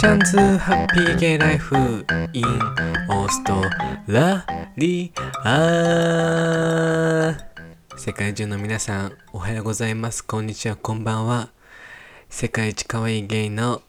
[0.00, 1.76] ちゃんズハッピーゲイライフ
[2.32, 2.44] イン
[3.10, 3.62] オースト
[4.06, 5.12] ラリ
[5.44, 7.36] ア
[7.98, 10.24] 世界中の皆さんおはようございます。
[10.24, 10.76] こんにちは。
[10.76, 11.50] こんばんは。
[12.30, 13.82] 世界一可愛いゲイの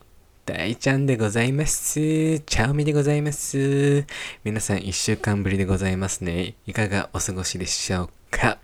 [0.46, 1.94] 大ちゃんでございます。
[2.42, 4.06] チャオミでございます。
[4.44, 6.56] 皆さん一週間ぶりでございますね。
[6.68, 8.58] いかがお過ごしでしょうか？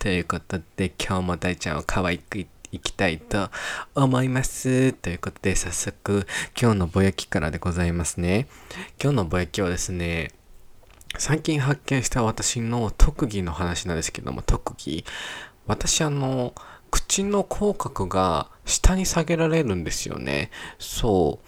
[0.00, 3.50] ということで今日も大ちゃんを可愛く言っていきたいと
[3.94, 4.92] 思います。
[4.92, 6.26] ということで、早速、
[6.60, 8.48] 今日のぼやきからでございますね。
[9.02, 10.30] 今日のぼやきはですね、
[11.18, 15.04] 最近発見した私の特技の話なんですけども、特技。
[15.66, 16.54] 私、あの、
[16.90, 20.50] 口の口角が下に下げられるんですよね。
[20.78, 21.46] そう。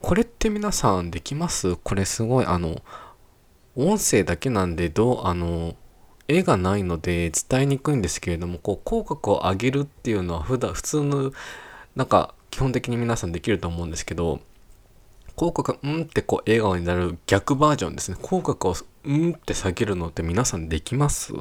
[0.00, 1.76] これって皆さんできます？
[1.76, 2.82] これすごい、あの、
[3.76, 5.76] 音声だけなんで、どう、あの、
[6.30, 11.32] 絵がないので伝えにくいんですけれどもこう口角を上げるっていうのは普段普通の
[11.96, 14.40] なんか基本的に皆さんできると思うんですけど
[15.36, 18.18] 口角がうんってこう笑顔になる逆バージョンですね。
[18.20, 21.32] 口角をうんって下げるのって皆さんできます？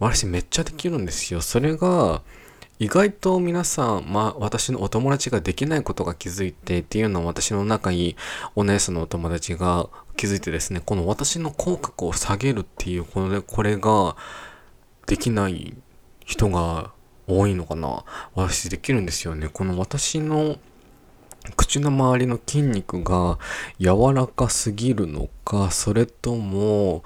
[0.00, 1.40] 私めっちゃできるんですよ。
[1.40, 2.22] それが
[2.80, 8.16] 意外と皆さん、まあ私のお友達ができないことが気づいてっていうのは私の仲いい
[8.56, 9.88] お姉さんのお友達が
[10.20, 14.16] 気づいてですね、この私の口角を下げるっていう、これこれが
[15.06, 15.74] できない
[16.26, 16.92] 人が
[17.26, 18.04] 多いのかな
[18.34, 19.48] 私できるんですよね。
[19.48, 20.58] この私の
[21.56, 23.38] 口の周りの筋肉が
[23.78, 27.02] 柔らかすぎるのか、それとも、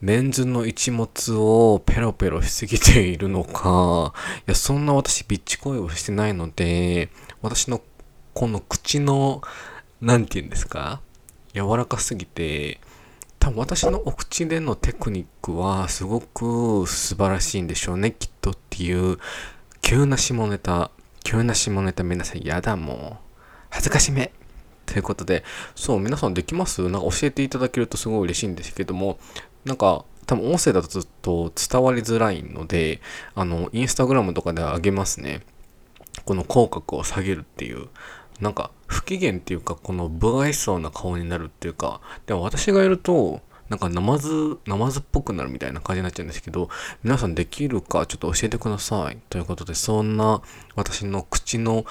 [0.00, 7.10] メンズの一物をペロペロしすぎているのか、いや、そんな私ビッチ声をしてないので、
[7.42, 7.82] 私の
[8.32, 9.42] この口の、
[10.00, 11.02] なんて言うんですか
[11.58, 12.80] 柔らかすぎて、
[13.38, 19.18] 多分私のお口でのテクニックはすごく素晴らしいんでしょうね、きっとっていう、
[19.80, 20.90] 急な下ネタ、
[21.24, 23.28] 急な下ネタ皆さんやだもう。
[23.70, 24.32] 恥ずかしめ。
[24.86, 26.82] ということで、そう、皆さんできます？
[26.88, 29.18] なんか教えていただけるとすごい嬉しいんですけども、
[29.64, 33.00] なんか、多分音声だとずっと伝わりづらいので、
[33.34, 35.42] あの、インスタグラムとかで上げますね。
[36.24, 37.88] この口角を下げるっていう。
[38.40, 46.70] なんか、不機嫌っていうか、この不愛想な顔になるっていうか、でも私がやると、なんかナマズ、ナマズっぽくなるみたいな感じになっちゃうんですけど、
[47.04, 49.18] 皆さんできるかちょっと教えてください。
[49.28, 50.40] ということで、そんな
[50.74, 51.84] 私の口の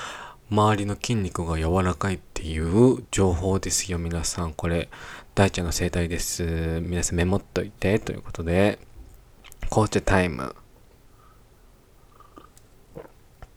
[0.50, 4.54] 周りの筋肉が柔らかいっていう情報ですよ、皆さん。
[4.54, 4.90] これ、
[5.36, 6.82] 大ちゃんの生態です。
[6.82, 8.80] 皆さんメモっといて、ということで、
[9.70, 10.56] 紅茶タイム。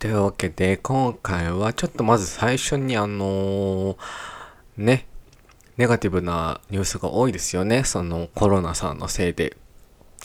[0.00, 3.96] というわけで、今回はちょっとまず最初にあのー、
[4.78, 5.06] ね、
[5.76, 7.84] ネガティブなニュースが多いですよね。
[7.84, 9.58] そのコロナさんのせいで。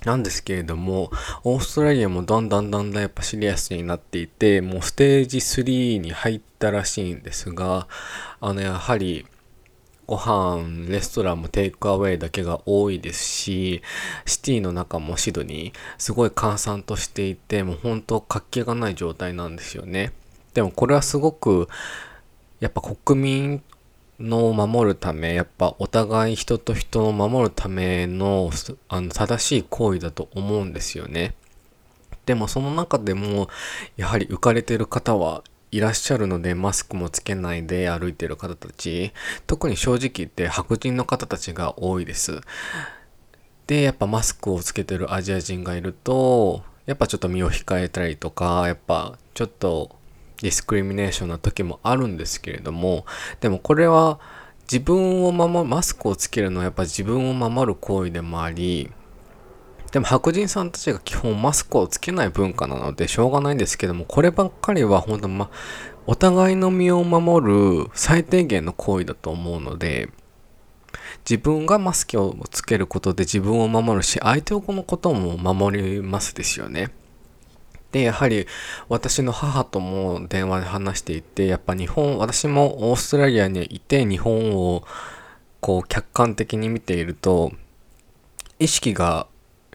[0.06, 1.12] なんですけれども、
[1.44, 7.90] オーストラリアもだんだんだんだんやっぱシリアスになっていて、もうステージ3に入ったらしいんですが、
[8.40, 9.26] あの、やはり、
[10.08, 13.82] ご飯、レストランもテイクアウェイだけが多いですし、
[14.26, 20.12] シティの中もシドニー、すごい閑散としていて、もう本当活気がない状態なんですよね。
[20.54, 21.68] でもこれはすごく、
[22.60, 23.64] やっぱ国民
[24.20, 28.52] のを守るため、やっぱお互い人と人を守るための
[28.88, 31.34] あの正しい行為だと思うんですよね。
[32.26, 33.50] でもその中でも、
[33.98, 35.44] やはり浮かれてる方は
[35.76, 39.12] いらっしゃるので、マスクもつけないで歩いてる方たち、
[39.46, 42.40] 特に正直言って白人の方たちが多いです。
[43.68, 49.94] で、やっぱマスクをつけてるアジア人がいると、やっぱちょっと身を控えたりとか、やっぱちょっと
[50.42, 53.06] ディスクリミネーションな時もあるんですけれども、
[53.42, 54.22] でもこれは
[54.72, 58.94] 自分を守る、マスクをつけるのはやっぱ自分を守る行為でもあり、
[59.92, 65.50] でも白人さんたちが基本マスクをつけない文化なのでしょうがないんですけども、こればっかりは本当ま、
[66.08, 70.10] お互いの身を守る最低限の行為だと思うので、
[71.28, 76.92] 自分がマスクをつけることで自分を守るし、相手をこのことも守りますですよね。
[77.92, 78.46] で、やはり
[78.90, 84.84] 私の母とも電話で話していて、やっぱ日本、私もオーストラリアにいて日本を
[85.62, 87.54] こう客観的に見ていると、
[88.60, 89.28] 意識が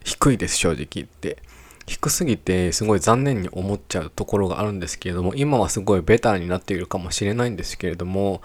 [0.04, 1.38] 低いです、正直言って。
[1.86, 8.42] 低すぎてすごい残念に思っちゃうところがあるんですけれども、今はすごいベターになっているかもしれないんですけれども、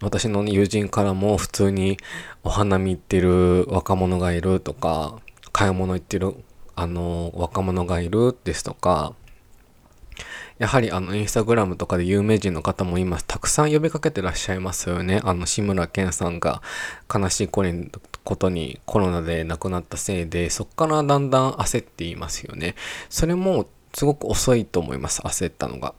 [0.00, 1.98] 私の友人からも普通に
[2.42, 5.18] お花見行ってる若者がいるとか、
[5.52, 6.34] 買い物行ってる
[6.74, 9.14] あの、若者がいるですとか、
[10.58, 15.20] やはりあの、インスタグラムとかで有名人の方も今、たくさん呼びかけてらっしゃいますよね。
[15.24, 16.62] あの、志村けんさんが
[17.12, 17.64] 悲しいこ
[18.36, 22.76] とにコロナで亡くなったせいで、そこからだんだん焦っていますよね。
[23.08, 25.22] それもすごく遅いと思います。
[25.22, 25.94] 焦ったのが。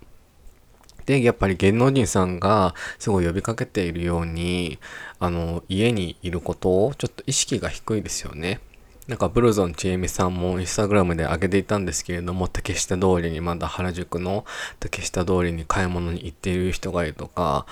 [1.06, 4.80] で、やっぱり芸能人さんがすごい呼びかけているように、
[5.19, 8.60] あの、家にいることをちょっと意識が低いですよね。
[9.07, 14.46] なんかブルゾンちえみさんもインスタグラムで上げていたんですけれども、竹下通りにまだ原宿の
[14.80, 17.68] 竹下通りに買い物に行っている人がいるとか、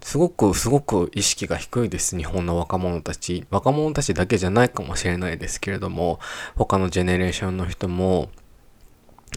[0.00, 3.46] すごくすごく意識が低いです、日本の若者たち。
[3.50, 6.20] 若者たちだけじゃないかもしれないですけれども、
[6.56, 8.30] 他のジェネレーションの人も、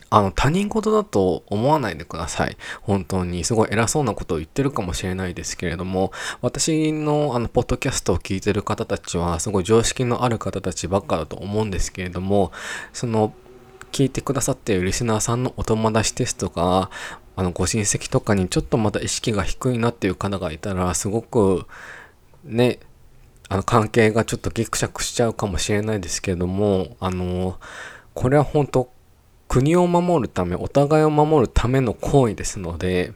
[0.09, 2.57] あの、他人事だと思わないでください。
[2.81, 6.11] 本当に、すごい偉そうなことを言ってるかもしれないですけれども、
[6.41, 12.51] 私のあの、ポッドキャストを聞いてる方たちは、すごい常識のある方たちばっかだと思うんですけれども、
[12.93, 13.33] その、
[13.91, 16.89] 聞いてくださっているリスナーさんのお友達ですとか、
[17.37, 21.65] あの、ご親戚とかにちょっとまた意識が低いなっていう方がいたら、すごく、
[22.43, 22.79] ね、
[23.49, 27.59] あの、関係がちょっとギクシャクしちゃうかもしれないですけれども、あの、
[28.13, 28.89] これは本当
[29.55, 33.13] 国を守るため、お互いを守るための行為ですので、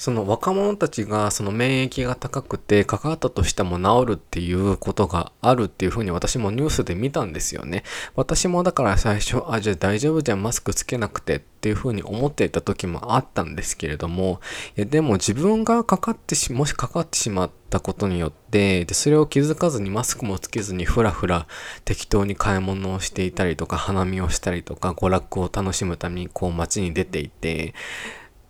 [0.00, 7.84] その若者たちがその免疫が高くてかかったとしても治るっていうことがあるっていうふうに私もニュースで見たんですよね。
[8.14, 14.40] 私もだから最初、あ、じゃあ大丈夫じゃん、マスクつけなくてっていうふうに思っていた時もあったんですけれども、
[14.74, 21.46] いやでも自分がかかってし、もしかかってしまったことによって、で、それを気づかずにマスクもつけずにふらふら
[21.84, 27.74] 適当に買い物をしていたりとか、花見をしたりとか、娯楽を楽しむためにこう街に出ていて、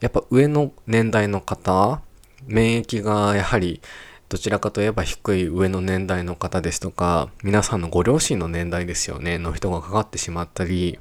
[0.01, 2.01] やっぱ上の年代の方、
[2.47, 3.83] 免疫がやはり
[4.31, 10.99] どちらかといえば低い上の年代の方ですとか、皆さんのご両親の年代ですよね、の人がかかってしまったり、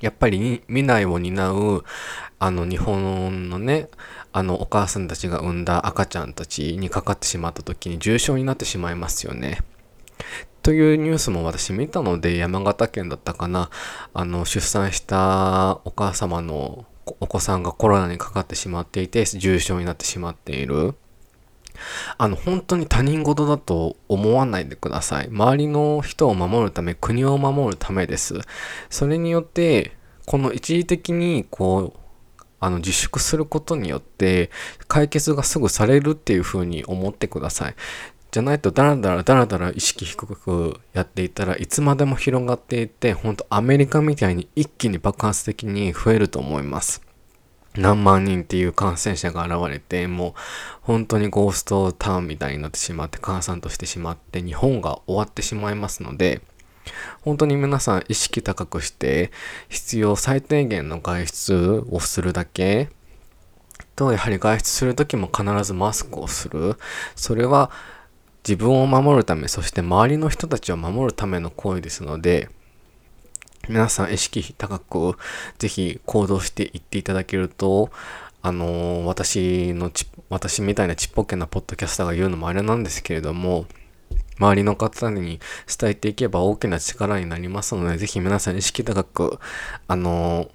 [0.00, 1.84] やっぱり未来を担う、
[2.38, 3.88] あの日本のね、
[4.32, 9.60] あのお母さんたちが産んだ赤ちゃんたちにかかってしまった時に重症になってしまいますよね。
[10.62, 13.70] というニュースも私見たので、山形県だったかな、
[14.12, 20.94] あの出産したお母様のお子さんがコロナにかかってしまっていて、重症になってしまっている。
[22.18, 25.28] あの、本当に他人事だと思わないでください。
[25.28, 28.40] 周りの人を守るため、国を守るためです。
[28.90, 29.96] それによって、
[30.26, 31.98] この一時的に、こう、
[32.60, 34.50] あの、自粛することによって、
[34.86, 37.74] 解決がすぐされるっていう風に思ってください。
[38.32, 47.02] じゃないとダラダラダラダラ意識低くやっていたらいつまでも広がっていってほんとアメリカみたいに一気に爆発的に増えると思います。
[47.76, 50.32] 何万人っていう感染者が現れてもう
[50.80, 56.42] 本当にゴーストタウンみたいになってしまって閑散としてしまって日本が終わってしまいますので
[57.22, 59.30] 本当に皆さん意識高くして
[59.70, 62.90] 必要最低限の外出をするだけ
[63.96, 66.76] とやはり外出する時も必ずマスクをする
[67.16, 67.70] それは
[68.46, 72.48] 自分を守るため、そして周りの人たちを守るための行為ですので、
[73.68, 75.16] 皆さん意識高く
[75.58, 77.90] ぜひ行動していっていただけると、
[78.42, 83.66] あのー、私のち、私みたいなちっぽけなポッドキャスターが言うのもあれなんですけれども、
[84.38, 85.38] 周りの方に
[85.78, 89.38] 伝えていけば大きな力になりますので、ぜひ皆さん意識高く、
[89.86, 90.50] あのー、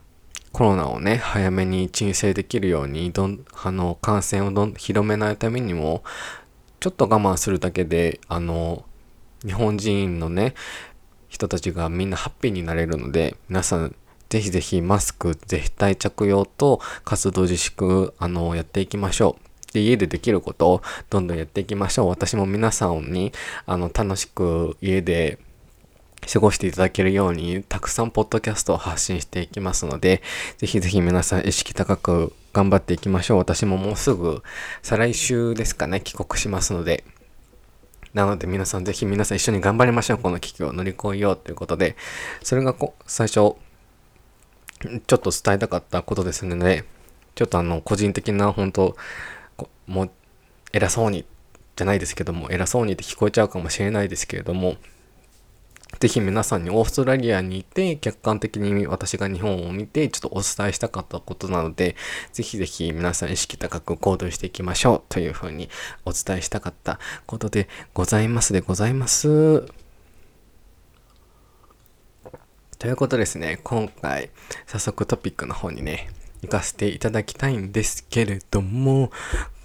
[0.51, 6.03] コロナをね、早めに鎮静できるように、どん、あの、感染をどん広めないためにも、
[6.79, 8.85] ちょっと我慢するだけで、あの、
[9.45, 10.53] 日本人のね、
[11.29, 13.95] 人たちがみんなハッピーになれるので、皆さん、
[14.29, 19.37] ぜひぜひマスク絶対着用と活動自粛、あの、やっていきましょ
[19.69, 19.73] う。
[19.73, 22.09] で、家でできることをどんどんやっていきましょう。
[22.09, 23.31] 私も皆さんに、
[23.65, 25.39] あの、楽しく家で
[26.31, 30.21] 過ごしていただけるように、たくさんポッドキャストを発信していきますので、
[30.57, 33.37] ぜひぜひ皆さん意識高く頑張っていきましょう。
[33.37, 34.41] 私ももうすぐ、
[34.81, 37.03] 再来週ですかね、帰国しますので。
[38.15, 40.17] なので皆さんぜひ皆さん一緒に頑張りましょう。
[40.17, 41.95] この危機を乗り越えようということで、
[42.41, 43.57] それがこ最初、ちょ
[44.87, 46.83] っと伝えたかったことですので、
[47.35, 48.97] ちょっとあの、個人的な本当、
[49.85, 50.11] もう、
[50.73, 51.25] 偉そうに、
[51.75, 54.77] じゃないですけども、偉そうにって聞こえちゃうかもしれないですけれども、
[55.99, 61.95] ぜひ皆さんにオーストラリアにいて客観的に私が日本を見てちょっとお伝えしたかったことなので
[62.31, 65.69] ぜひぜひ皆さん意識高く行動していきましょうというふうに
[66.05, 69.65] お伝えしたかったことでございますでございます。
[72.79, 74.29] ということですね、今回
[74.67, 76.11] 早速トピックの方にね、
[76.43, 79.11] 行かせていただきたいんですけれども、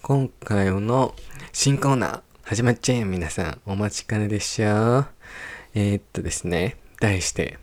[0.00, 1.14] 今回の
[1.52, 3.60] 新コーナー始まっちゃえ皆さん。
[3.66, 5.06] お待ちかねでしょう。
[5.74, 7.58] えー、っとですね、題して、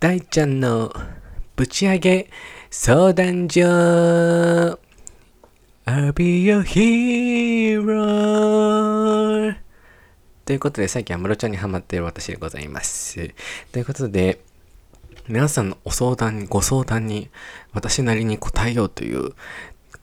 [0.00, 0.92] 大ちゃんの
[1.56, 2.28] ぶち上げ
[2.70, 3.62] 相談所
[5.86, 7.84] I'll be your hero
[10.44, 13.32] ということで、最近安室ちゃんにハマっている私でございます。
[13.72, 14.40] ということで、
[15.26, 17.30] 皆さんのお相談に、ご相談に
[17.72, 19.32] 私なりに答えようという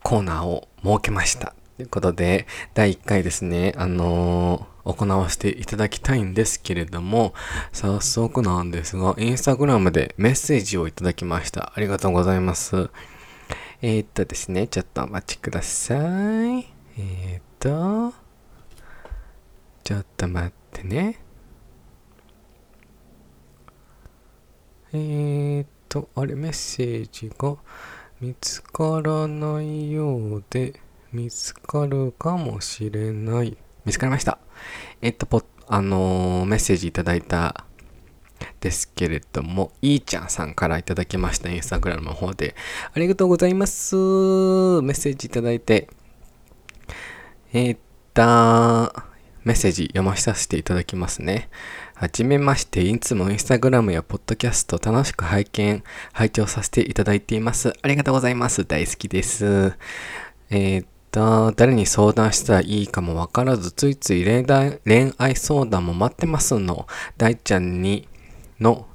[0.01, 1.53] コーナーを設けました。
[1.77, 7.33] ということで、第1回ですね、あのー、行わせていただきたいんですけれども、
[7.71, 11.73] 早速なんですが、インスタグラムでメッセージをいただきました。
[11.75, 12.89] ありがとうございます。
[13.81, 15.99] えー、っとですね、ちょっとお待ちください。
[16.97, 18.13] えー、っと、
[19.83, 21.19] ちょっと待ってね。
[24.93, 27.55] えー、っと、あれ、メッセージが
[28.19, 30.79] 見つからないようで、
[31.13, 33.57] 見つかるかもしれない。
[33.85, 34.37] 見つかりました。
[35.01, 37.65] えっと、ポあのー、メッセージいただいた
[38.59, 42.55] ですけれども、いーちゃんさんからいただきました、インスタグラムの方で。
[42.93, 43.95] ありがとうございます。
[43.95, 45.89] メッセージいただいて。
[47.53, 47.79] えー、っ
[48.13, 48.93] と、
[49.43, 51.49] メッセージ読ませさせていただきますね。
[51.95, 57.73] はじめまして、いつもインスタグラムやポッドキャスト楽しく拝見、拝聴させていただいています。
[57.81, 58.65] ありがとうございます。
[58.65, 59.73] 大好きです。
[60.49, 66.87] えー、と、誰に相談したらいいかもわからず、ついつい恋愛相談も待ってますの、
[67.17, 68.07] 大ちゃんに、
[68.59, 68.87] の、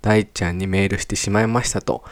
[0.00, 2.04] 大ちゃんにメールしてしまいましたと。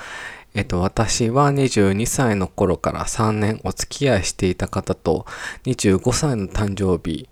[0.55, 5.27] えっと、私は22歳の頃から3年お付き合いしていた方と、
[5.65, 7.29] 25歳の誕生日、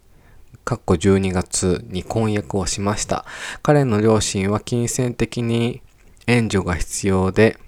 [0.64, 3.24] かっこ12月に婚約をしました。
[3.62, 5.82] 彼の両親は金銭的に
[6.26, 7.58] 援助が必要で、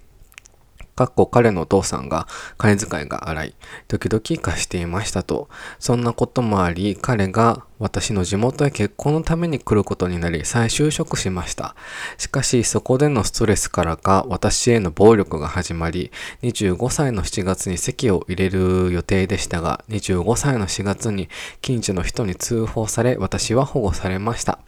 [0.99, 2.27] かっこ彼のお父さんが
[2.57, 3.55] 金遣いが荒い、
[3.87, 5.49] 時々貸していましたと。
[5.79, 11.77] そんなこともあり、彼が私の地元へ結婚のために来ることになり、再就職しました。
[12.17, 16.11] しかし、そこでのストレスからか、私への暴力が始まり、
[16.43, 21.29] 25歳の7月に籍を入れる予定でしたが、25歳の4月に
[21.63, 24.59] 近所の人に通報され、私は保護されました。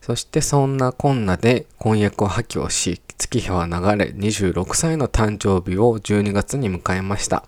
[0.00, 7.44] そしてそんなこんなで婚約を破棄をし、月日は流れ26歳の誕生日を12月に迎えました。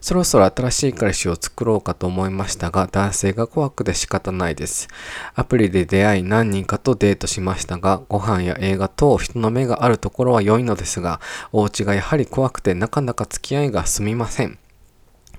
[0.00, 4.88] そろそろ新しい彼氏を作ろうかと思いましたが、男性が怖くて仕方ないです。
[5.34, 11.20] アプリで出会い何人かとデートしましたが、ご飯や映画等人の目があるところは良いのですが、
[11.52, 14.58] お家がやはり怖くてなかなか付き合いが済みません。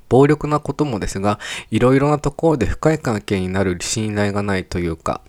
[0.09, 1.39] 暴力なこともですが、
[1.71, 5.21] いろいろなところで深い関係になる信頼がないというか、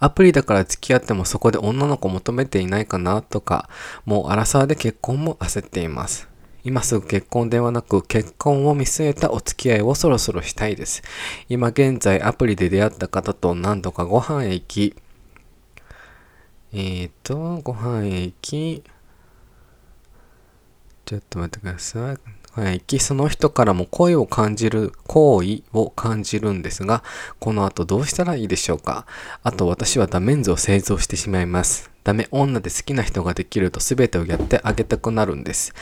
[0.00, 3.68] アプリだから付き合ってもそこで女の子求めていないかなとか、
[4.04, 6.28] もう荒沢で結婚も焦っています。
[6.64, 11.02] 今すぐ結婚ではなく結婚を見据えたお付き合いをそろそろしたいです。
[11.48, 14.94] 今現在アプリで出会った方と何度かご飯へ行き、
[16.72, 18.82] えーと、ご飯へ行き、
[21.04, 22.41] ちょっと待ってください。
[22.54, 27.02] はい、その人からも恋を感じる、好意を感じるんですが、
[27.38, 29.06] この後どうしたらいいでしょうか？
[29.42, 31.90] あと私はダメンズを製造してしまいます。
[32.04, 35.74] ダメ女で好きな人ができると全てをやってあげたくなるんです。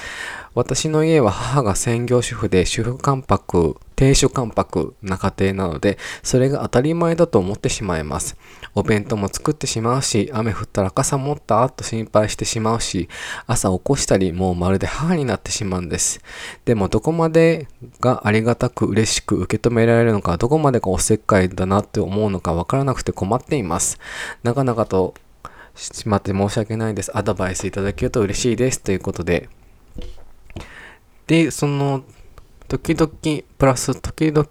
[0.55, 8.37] 私の家は母が専業主婦で主婦関白、亭主関白な家庭なので、それが当たり前だと思ってしまいます。
[8.75, 13.09] お弁当も作ってしまうし、雨降ったら傘持ったと心配してしまうし、
[13.47, 16.21] 朝起こしたり、もうまるで母になってしまうんです。
[16.65, 17.69] でもどこまで
[18.01, 23.99] がありがたく嬉しく受け止められるのか、どこまでがおせっかいだなって思うのかわからなくて困っています。
[24.43, 25.15] なかなかと
[25.81, 27.17] しまって申し訳ないです。
[27.17, 28.81] アドバイスいただけると嬉しいです。
[28.81, 29.49] ということで。
[31.27, 32.05] で、その、
[32.71, 33.11] 時々、
[33.59, 34.47] プラス時々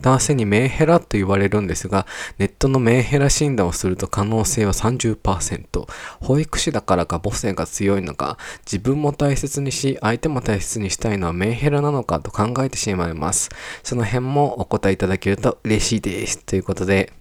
[0.00, 2.06] 男性にメンヘラと言われるんですが、
[2.38, 5.86] ネットのメンヘラ診断をすると可能性は30%。
[6.20, 13.50] 保育士だからか母性が強いのか、自分も大切にし、相手も大切にしたいのはメンヘラなのかと考えてしまいます。
[13.82, 16.38] その辺もお答えいただけると嬉しいです。
[16.38, 17.12] ということで、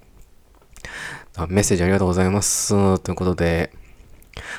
[1.37, 2.97] あメッセージありがとうございます。
[2.97, 3.71] ということで、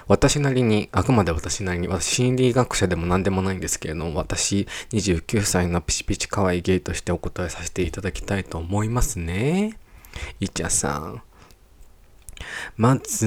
[0.07, 9.77] 私なりに、あくまで私なりに、私心理学者でも何でもないんですけれども、私29歳のピチピチ可愛いゲイとしてお答えさせていただきたいと思いますね。
[10.39, 11.23] いちゃさん。
[12.77, 13.27] まず、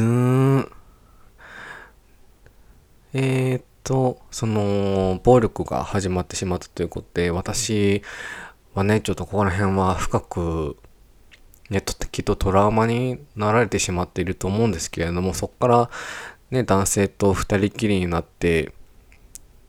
[3.12, 8.01] えー、っと、その、暴力が始まってしまったということで、私
[8.75, 10.77] はね、ちょっとここら辺は深く
[11.72, 15.90] ネットってきっとトラウマになられてしまっていると思うんですけれども、そこから
[16.51, 18.74] ね、男性と二人きりになって、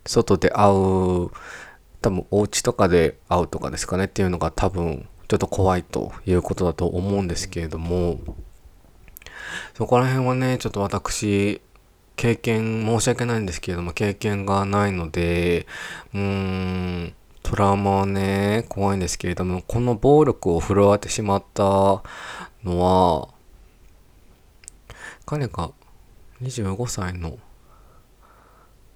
[0.04, 1.30] 外で会う、
[2.02, 8.18] 多分お家とかで会うとかですかねっていうのが多分ちょっと怖いということだと思うんですけれども、
[9.74, 11.62] そこら辺はね、ちょっと私、
[12.16, 15.68] 経験、申し訳ないんですけれども、経験がないので、
[16.12, 21.62] うーん、トラウマはね、怖いんですけれども、この暴力を振るわれてしまった
[22.64, 23.28] のは、
[25.26, 25.72] 彼が
[26.42, 27.38] 25歳の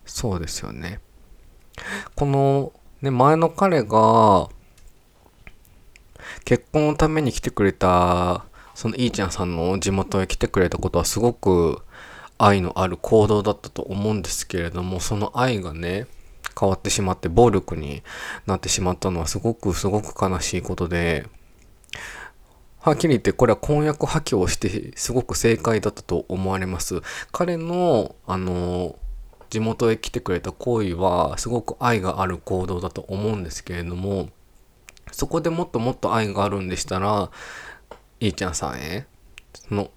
[0.05, 1.01] そうですよね。
[2.15, 2.73] この
[3.03, 4.49] ね前の彼が
[6.45, 11.83] 結婚のために来てくれたそのいいちゃんさんの地元へ来てくれたことはすごく
[12.39, 16.07] 愛のある行動だったと思うんですけれどもその愛がね
[16.59, 18.03] 変わってしまって暴力に
[18.47, 21.27] なってしまったのはすごくすごく悲しいことで
[22.81, 27.03] はっきり言ってこれは婚約破棄をしてすごく正解だったと思われます。
[27.33, 28.97] 彼のあの
[29.51, 34.29] 地元へ来てくれた行為はすごく愛がある行動だと思うんですけれども
[35.13, 37.31] そこでもっともっと愛があるんでしたら
[38.21, 39.07] いいちゃんさんへ
[39.55, 39.91] その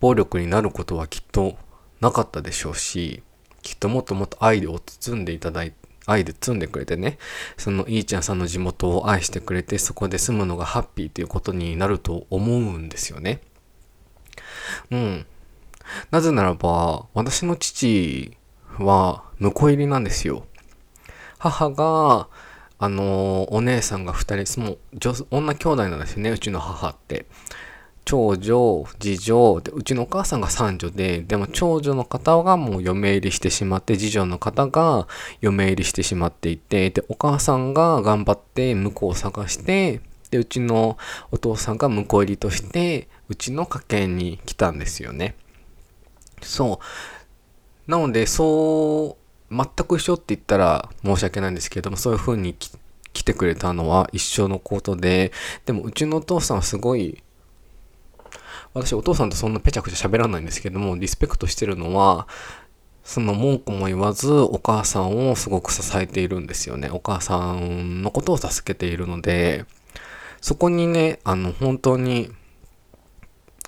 [0.00, 1.56] 暴力になることはきっと
[2.00, 3.22] なかったでしょうし
[3.62, 5.72] きっともっともっと愛で包んでいただい
[6.06, 7.18] 愛で包んでくれてね
[7.56, 13.40] そのいいちゃんさんの地元を愛してくれてそこで住むのがハッピーということになると思うんですよね。
[14.90, 15.26] うん。
[16.10, 18.36] なぜならば私の父
[18.78, 20.46] は婿入りなんですよ。
[21.38, 22.28] 母が
[22.78, 27.26] あのお姉さんが2人もう女女兄弟なんですよねうちの母って。
[28.04, 35.06] 長女、次女、でうちのお母さんが三女で、でも長女の方がもう嫁入りしてしまって、次女の方が
[35.40, 40.98] 嫁入りしてしまっていて、で、お母さんが頑張って婿を探して、で、うちの
[41.30, 45.36] お父さんが婿入りとして、うちの家系に来たんですよね。
[46.40, 46.80] そ
[47.86, 47.90] う。
[47.90, 49.16] なので、そ
[49.50, 52.54] う、全く一緒って言ったら申し訳ないんですけども、そういう風に
[53.12, 55.32] 来てくれたのは一緒のことで、
[55.66, 57.22] でもうちのお父さんはすごい
[58.74, 62.26] 私お父さんとそんなぺちゃくちゃ喋らないんですけども、リスペクトしてるのは、
[63.04, 66.88] その文句も言わずお母さんをすごく支えているんですよね。
[66.90, 69.64] お母さんのことを助けているので、
[70.40, 72.30] そこにね、あの本当に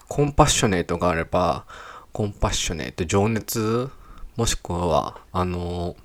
[0.08, 1.66] コンパッショネートがあれば、
[2.12, 3.90] コンパッショネート、情熱、
[4.36, 5.96] もしくは、あの、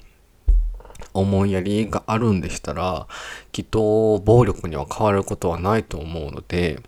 [1.13, 3.07] 思いやりがあるんでしたら、
[3.51, 6.81] きっと暴力には変わることはないと思うので、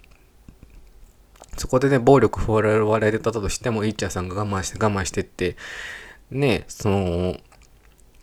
[1.57, 5.57] そこでね、暴力振られてたとしても、イーチャーさんが我慢して我慢してって、
[6.29, 7.37] ね、その、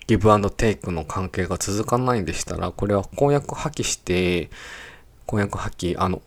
[0.06, 4.48] ギブアンドテイクの関係が続かないんでしたら、これは婚約破棄して、
[5.26, 6.22] 婚約破棄、あの、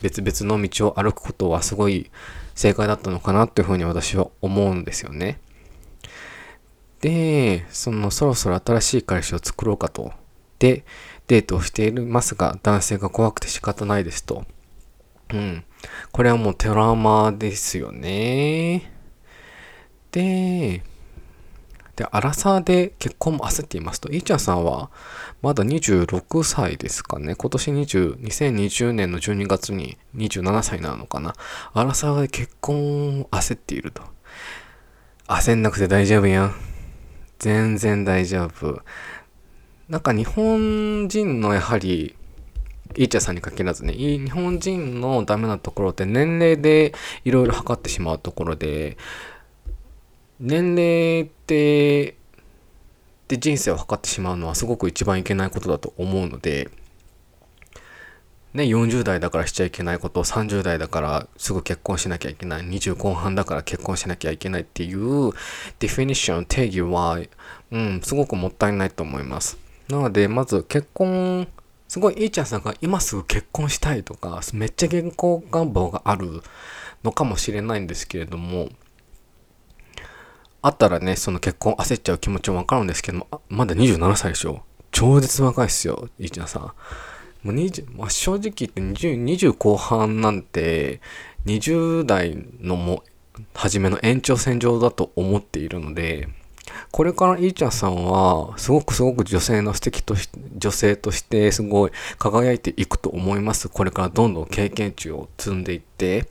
[0.00, 2.10] 別々の道を歩くことはすごい
[2.54, 5.38] 正解だったのかなっていうふうに私は思うんですよね。
[7.02, 10.12] で、そのそろそろ新しい彼氏を作ろうかと。
[10.58, 10.84] で、
[11.26, 14.44] デートをしていますが、男性が怖くて仕方ないですと。
[15.32, 15.64] うん。
[16.12, 18.92] これはもうトラウマですよね。
[20.10, 20.82] で、
[21.96, 24.90] で、アラサーで結婚も焦っていますと、イーチャーさんは
[25.42, 27.34] まだ26歳ですかね。
[27.34, 31.34] 今年20、2020年の12月に27歳なのかな。
[31.74, 34.02] アラサーで結婚を焦っていると。
[35.28, 36.54] 焦んなくて大丈夫やん。
[37.38, 38.82] 全然大丈夫。
[39.88, 42.16] なんか日本人のやはり
[42.96, 48.96] イーチャーさんに限らずね、日本人のダメなところって年齢でいろいろ測ってしまうところで、
[50.40, 52.16] 年齢って、
[53.28, 56.68] で人生を測ってしまうのはすごく一番いけないことだと思うので、
[58.52, 65.32] ね、40代だからしちゃいけないこと30代だからすぐ結婚しなきゃいけない20後半だから結婚しなきゃいけないっていう
[65.78, 67.18] ディフィニッション定義は、
[67.70, 69.56] うん、すごくもったいないと思います。
[69.88, 71.48] なのでまず結婚
[71.92, 76.42] すごい、いーちゃんさんが今すぐ結婚したいとか、めっちゃ健康願望がある
[77.04, 78.70] のかもしれないんですけれども、
[80.62, 84.62] あったらね、その結婚焦っちゃう気持ちもわかるんですけども、まだ27歳でしょ？
[84.90, 86.62] 超絶若いっすよ、いーちゃんさん。
[86.62, 86.72] も
[87.44, 91.02] う20まあ、正直言って 20, 20後半なんて、
[91.44, 93.04] 20代のも、
[93.54, 96.30] 初めの延長線上だと思っているので、
[96.92, 103.70] これからいーちゃんさんは、すごくすごく女性の素敵とし、女性としてすごい輝いていくと思います。
[103.70, 106.28] これからどんどん経験値を積んでいって。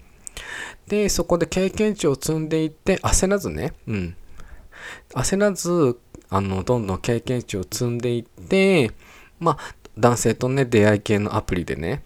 [0.88, 4.16] で、そこで経験値を積んでいって、焦らずね、うん。
[5.16, 5.98] 焦らず、
[6.30, 8.92] あの、どんどん経験値を積んでいって、
[9.40, 12.04] まあ、男性とね、出会い系のアプリでね、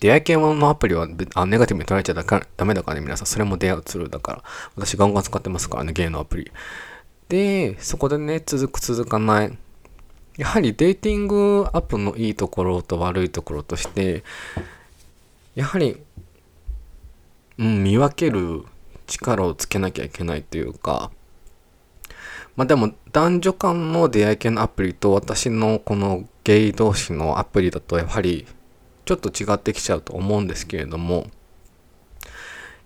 [0.00, 3.26] 出会い系のアプリはあネガティブに捉えちゃダメだからね、皆さん。
[3.26, 4.44] それも出会うツールだから。
[4.76, 6.52] 私ガンガン使ってますからね、ゲイのアプリ。
[7.28, 9.58] で、そこでね、続く続かない。
[10.36, 14.22] やはりデーティングアップのいいところと悪いところとして、
[15.54, 15.96] やはり、
[17.58, 18.64] うん、見分ける
[19.06, 21.10] 力をつけなきゃいけないというか、
[22.54, 28.46] まあでも男女間の出会い系のアプリと私のこのゲイ同士のアプリだとやはり
[29.04, 31.26] ちょっと違ってきちゃうと思うんですけれども、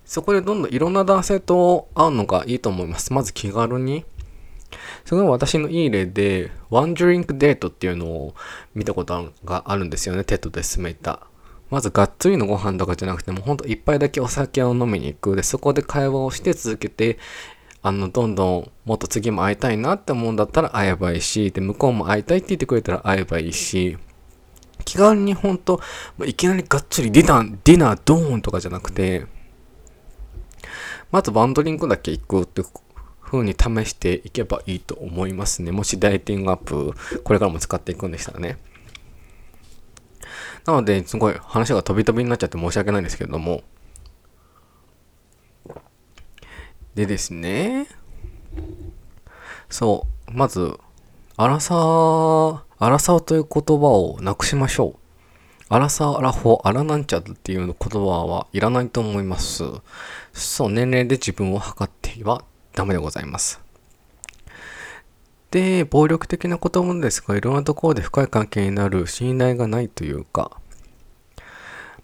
[0.05, 3.13] そこでどんどんいろんな男性と会うのがいいと思います。
[3.13, 4.05] まず気軽に。
[5.11, 8.35] それが私のいい例で、ワンドリンクデートっていうのを
[8.77, 10.23] 見たことがあるんですよね。
[10.23, 11.27] テッドで進めた。
[11.69, 15.35] まずがっつりのご飯とかじゃなくても、ほんと一杯だけお酒を飲みに行く。
[15.35, 17.19] で、そこで会話をして続けて、
[17.83, 23.99] あの、どんどんもっと次も会いたいなって思うんだったら会えばいいし、で、向こうも会いたいって言ってくれたら会えばいいし、
[24.85, 25.81] 気軽にほんと、
[26.25, 29.27] いきなりがっつりディナー、ディナードーンとかじゃなくて、
[31.11, 32.63] まず one drink だけ行くって
[33.31, 35.71] 風に試していけばいいと思いますね。
[35.71, 38.59] もし dating app、これからも使っていくんでしたらね。
[40.67, 43.63] なので、すごい話が飛び飛びになっちゃって申し訳ないんですけれども。
[46.97, 47.87] でですね。
[49.69, 50.77] そう、まず、
[51.37, 55.01] アラサー、アラサーという言葉をなくしましょう。
[55.69, 59.63] アラサー、アラフォー、アラなんちゃっていう言葉はいらないと思います。
[60.33, 63.61] そう、年齢で自分を測ってはダメでございます。
[65.51, 70.53] で、暴力的な言葉ですが、いろんなところで深い関係になる信頼がないというか、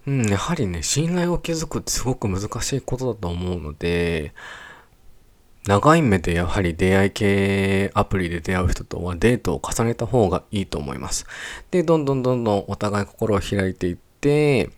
[0.07, 4.33] うん、やはりね、信頼を築くってすごく難しいことだと思うので、
[5.66, 11.26] 長い目でやはり出会い系アプリで出会う人とはデートを重ねた方がいいと思います。
[11.72, 14.70] で、どんどんどんどんお互い心を開いていって、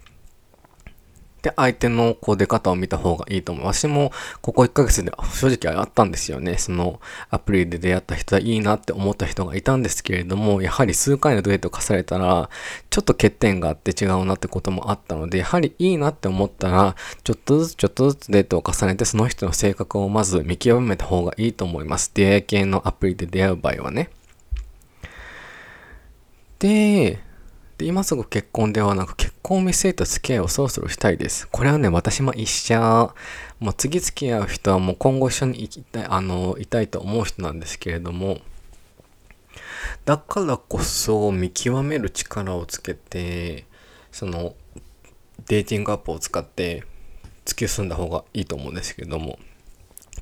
[1.48, 3.66] で、相手のこう出方を見た方がいいと思う。
[3.66, 6.58] 私もここ1ヶ月で正直あったんですよね。
[6.58, 12.50] そのアプリで出会った人はいいなって思った人がいたんですけれども、やはり数回のデートを重ねたら、
[12.90, 22.10] ちょっと欠点があって違うなってこともあったので、やはりいいなって思ったら、ちょっとずつちょっとずつデートを重ねて、その人の性格をまず見極めた方がいいと思います。
[22.12, 24.10] 出会い系のアプリで出会う場合はね。
[26.58, 27.20] で、
[27.78, 31.48] で、今すぐ結婚ではなく結婚を見据えた付き合いをそろそろしたいです。
[31.48, 33.14] これはね、私も一緒。
[33.60, 38.40] もう次付き合う人はもう今後一緒に行きたい、あの、いたいと思う人なんですけれども、
[40.04, 43.64] だからこそ見極める力をつけて、
[44.10, 44.56] その、
[45.46, 46.82] デーティングアップを使って
[47.44, 49.38] 突き進んだ方がいいと思うんですけれども、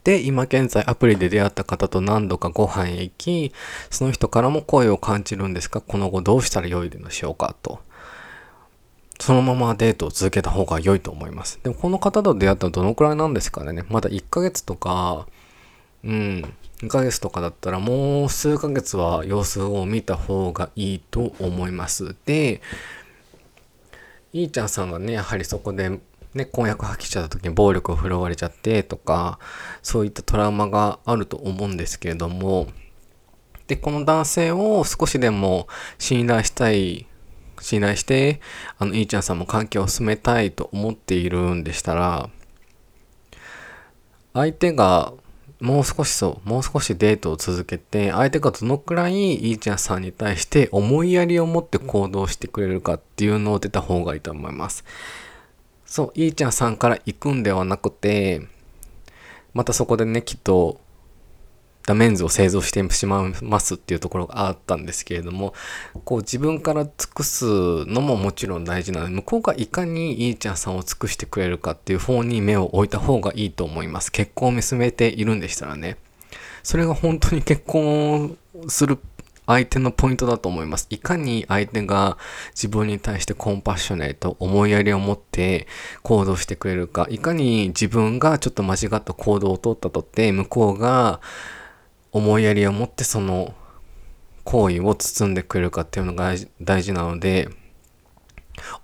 [0.07, 3.53] で、今現在アプリで出会った方と何度かご飯へ行き、
[3.91, 7.81] その人からも声を感じるんですが、この後どうしたら良いでしょうかと。
[9.19, 11.59] そのままデートを続けた方が良いと思います。
[11.65, 15.27] でもこの方と出会ったのどのくらいなんですかねまだ1ヶ月とか、
[16.05, 22.15] うん、2ヶ月とかだったらもう数ヶ月は様子を見た方がいいと思います。
[22.27, 22.61] で、
[24.33, 25.99] いーちゃんさんがね、やはりそこで
[26.37, 29.39] ね、婚約破棄しちゃった時に暴力を振るわれちゃってとか、
[29.83, 32.69] そういったトラウマがあると思うんですけれども、
[33.67, 35.67] で、この男性を少しでも
[35.99, 37.07] 信頼したい、
[37.61, 38.41] 信頼して、
[38.79, 42.31] あの、いーちゃんさんも関係を進めたいと思っているんでしたら、
[44.35, 45.15] 相手が
[45.61, 54.85] もう少しそう、もう少しデートを続けて、相手がどのくらいいーちゃんさんに対して思いやりを持って行動してくれるかっていうのを出た方がいいと思います。
[55.87, 58.43] そう、いーちゃんさんから行くんではなくて、
[59.55, 60.81] またそこでね、きっと、
[61.87, 65.55] ダメンズを製造してしまいますっていうところがあったんですけれども、
[66.05, 74.11] こう自分から尽くすのももちろん大事なので、向こうがいかにいーちゃんさんを尽くしてくれるかっていう方に目を置いた方がいいと思います。
[74.11, 75.97] 結婚を見つめているんでしたらね。
[76.65, 78.99] それが本当に結婚する
[79.47, 80.87] 相手のポイントだと思います。
[80.91, 82.19] いかに相手が
[82.51, 85.67] 自分に対してコンパッショネート、思いやりを持って
[86.03, 91.21] 行動してくれるか、いかに自分がちょっと間違った行動をとったとって、向こうが
[92.13, 93.55] 思いやりを持ってその
[94.45, 97.49] 行為を包んでくれるかっていうのが大事なので、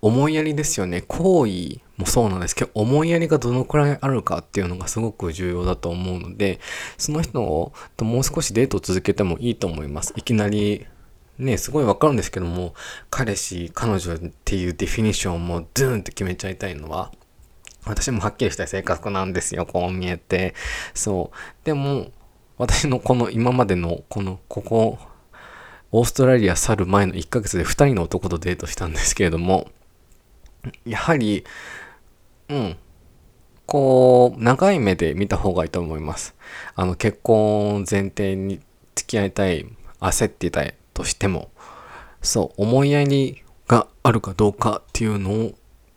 [0.01, 1.01] 思いやりですよね。
[1.01, 6.59] 行為もそうなんですけど、思いやりがどのくらいあるかっていうのがすごく重要だと思うので、
[6.97, 10.13] その人ともう少しデートを続けてもいいと思います。
[10.15, 10.87] いきなり、
[11.37, 12.73] ね、すごいわかるんですけども、
[13.09, 17.11] 彼氏、彼女っていうディフィニッションもドゥーンって決めちゃいたいのは、
[17.85, 20.55] 私もはっきりしたい性格なんですよ、こう見えて。
[20.93, 21.65] そう。
[21.65, 22.11] でも、
[22.57, 24.99] 私のこの今までの、この、ここ、
[25.91, 29.67] オーストラリア去る前の1ヶ月で2人の男とデートしたんですけれども、
[30.85, 31.43] やはり、
[32.49, 32.77] うん。
[33.65, 36.35] こう、長い目で見た方がいいと思います。
[36.75, 38.59] あの、結婚前提に
[38.95, 39.65] 付き合いたい、
[39.99, 41.49] 焦っていたいとしても、
[42.21, 45.53] そう、思いやりがあるかどうかっていうのを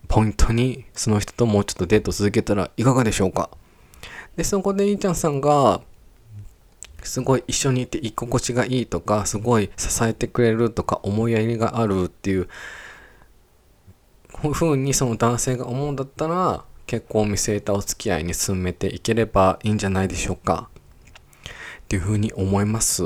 [0.09, 3.51] ポイントに、その人ともうちょっとデート続けたらいかがでしょうか。
[4.37, 5.81] で、そこでいーちゃんさんが、
[7.03, 12.49] すごい一緒にいて居心地がいいとか、すごい支えてくれるとか、思いやりがあるっていう、
[14.53, 20.69] ふうにその男性が思うんだったら、結婚を見据えたお付き合いに進めていければいいんじゃないでしょうか。
[21.81, 23.03] っていうふうに思います。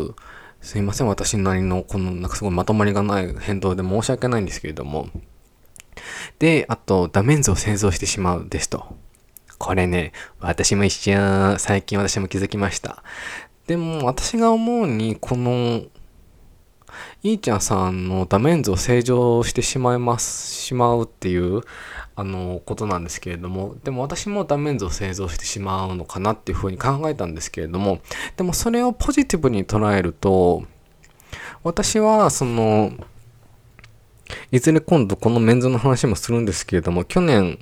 [0.61, 5.09] すいません、私なりのこのなんかすごいまとまりがない変動で申し訳ないんですけれども。
[6.39, 8.97] で、あと、ダメンズを製造してしまうですと。
[9.59, 13.03] これね、私も一瞬、最近私も気づきました。
[13.67, 15.83] でも、私が思うに、この、
[17.23, 21.61] いーちゃんさんのダメンズを正常してしまいます、しまうっていう、
[22.17, 28.01] あの、ことなんですけれども、でも私もダメンズを製造してしまうのかなっていうふうに考えたんですけれども、
[28.39, 30.65] でもそれをポジティブに捉えると、
[31.63, 32.93] 私は、その、
[34.51, 37.59] いずれ今度このメンズの話もするんですけれども、去年、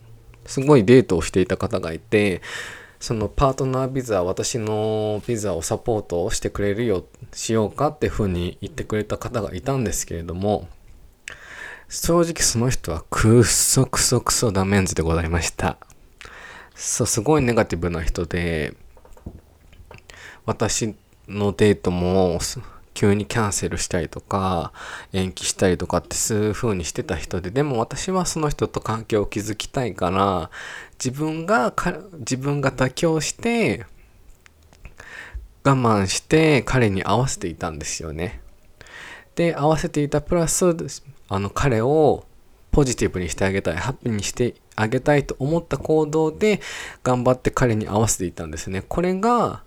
[0.46, 2.42] すごいデートをしていた方がいて、
[3.00, 10.68] そのパートナービザ、私のビザをサポートしてくれるよ、しようかっていうふうに言ってくれた方がいたんですけれども、
[11.88, 15.78] 正直その人はくっそくそくそダメンズでございました。
[16.74, 18.74] そう、すごいネガティブな人で、
[20.44, 20.96] 私
[21.28, 22.40] のデートも
[22.98, 24.72] 急にキャンセルしたりとか
[25.12, 30.50] 延期したりとかってそういう風にしてた人ででも私はその人と関係を築きたいから
[30.94, 31.72] 自分が
[32.18, 33.86] 自分が妥協して
[35.62, 38.40] 我慢して彼に合わせていたんですよね。
[39.36, 40.64] で合わせていたプラス
[41.28, 42.24] あの彼を
[42.72, 46.60] ポジティブにしてあげたいハッピーにしてあげたいと思った行動で
[47.04, 48.82] 頑張って彼に合わせていたんですね。
[48.88, 49.62] これが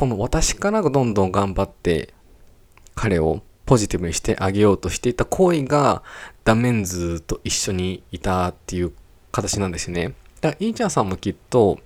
[0.00, 2.14] この私からどんどん頑張って
[2.94, 6.02] 彼をポジティブにしてあげようとしていた行為が
[6.42, 8.94] ダメンズと一緒にいたっていう
[9.30, 10.14] 形なんですね。
[10.40, 11.80] だからイーちゃんさんもきっと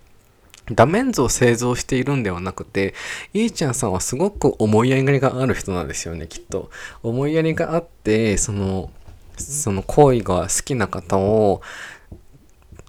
[0.70, 2.94] ダメンズを製造しているんではなくて、
[3.32, 6.70] イーちゃんさんはすごく思いやりがある人なんですよね、きっと。
[7.02, 8.92] 思いやりがあって、その、
[9.36, 11.62] その行為が好きな方を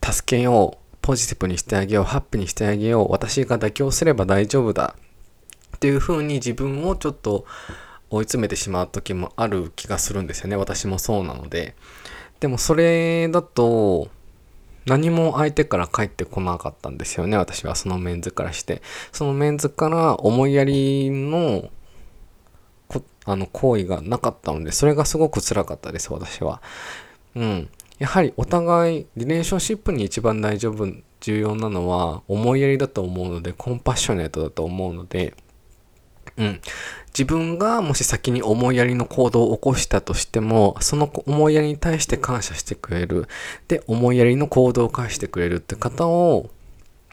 [0.04, 4.96] 助けよう、ポジティブにしてあげよう、ハッピーにしてあげよう、私が妥協すれば大丈夫だ
[5.76, 7.46] っていう風に自分をちょっと
[8.10, 10.56] 追い詰めてしまう時もある気がするんですよね。
[10.56, 11.76] 私もそうなので。
[12.40, 14.10] でもそれだと
[14.86, 17.38] 何も相手から返ってこなかったんですよね。
[17.38, 18.82] 私はそのメンズからして。
[19.12, 21.70] そのメンズから思いやりの
[23.28, 26.62] あの行為がなかったのでそれがすごく辛かったです私は。
[27.36, 27.70] うん。
[27.98, 30.86] やはりお互いリレーションシップに一番大丈夫
[31.22, 35.34] 重要なのは思いやりだと思うのでコンパッショネートだと思うので
[36.38, 36.62] うん。
[37.08, 43.28] 自分がもし先に思いやりの行動を起こしたとしても、その思いやりに対して感謝してくれる。
[43.70, 46.50] で、思いやりの行動を返してくれるって方を、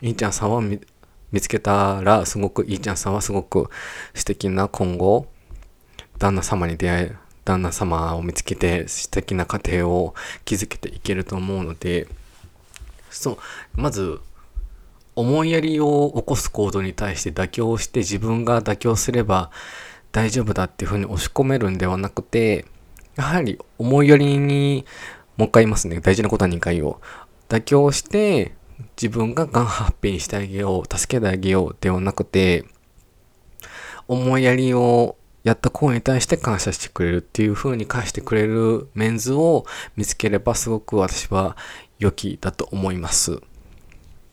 [0.00, 0.80] いいちゃんさんは見
[1.40, 3.70] つけたら、すごく、いいちゃんさんはすごく
[4.14, 5.28] 素敵な今後、
[6.18, 12.08] 旦那様に出会え、旦那様を見つけて素敵な家庭を築けていけると思うので、
[13.10, 13.38] そう、
[13.74, 14.20] まず、
[15.14, 19.50] 思いやりを起こす行動に対して妥協して自分が妥協すれば
[20.12, 22.66] 大丈夫だっていうふうに押し込めるんではなくて、
[23.16, 24.84] やはり思いやりに、
[25.36, 26.00] もう一回言いますね。
[26.00, 27.00] 大事なことは2回を。
[27.48, 28.54] 妥協して、
[28.96, 32.64] 自分がガンハッピーにしてあげよう、助けてあげようではなくて、
[34.06, 39.64] 思いやりをやった行為に対して感謝してくれるっていう風に返してくれるメンズを
[39.96, 41.56] 見つければすごく私は
[41.98, 43.40] 良きだと思います。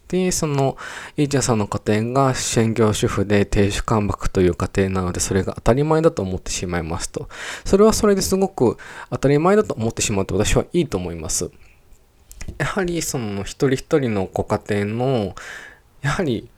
[0.10, 0.76] で、その、
[1.17, 7.30] イーチャさんの家庭が専業主婦で亭主関白という家庭なので、それが当たり前だと思ってしまいますと。
[7.63, 8.78] それはそれですごく
[9.12, 11.52] 当たり前だと思ってしまうと私はいいと思います。
[12.58, 15.36] やはりその一人一人のご家庭の、
[16.02, 16.50] やはり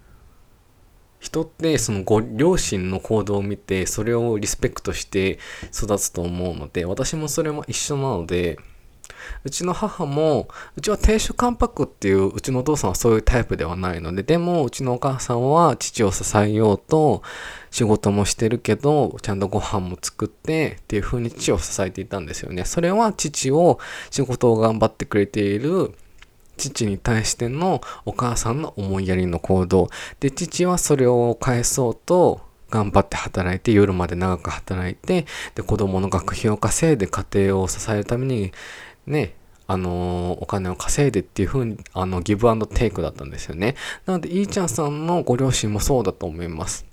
[1.19, 5.39] 人ってそのご両親の行動を見てそれをリスペクトして
[5.71, 8.57] 育つと思うので私もそれも一緒なので
[9.43, 17.21] うちの母も、うちは亭主関白っていう、うちのお父さんはそういうタイプではないので、でも、うちのお母さんは父を支えようと、
[17.71, 22.65] 仕事もしてるけど、ちゃんとご飯も作ってっていう風に父を支えていたんですよね。
[22.65, 25.93] それは父を仕事を頑張ってくれている
[26.57, 29.89] 父に対してのお母さんの思いやりの行動。
[30.19, 38.51] で、父はそれを返そうと頑張って働いて、夜まで長く働いて、で、子供の学費を稼いで家庭を支えるために
[39.05, 39.35] ね、
[39.67, 43.75] あのー、お金を稼いでっていう風に、あの、ギブアンドテイクだったんですよね。
[44.05, 46.85] なので、いーちゃんさんのご両親もそうだと思います。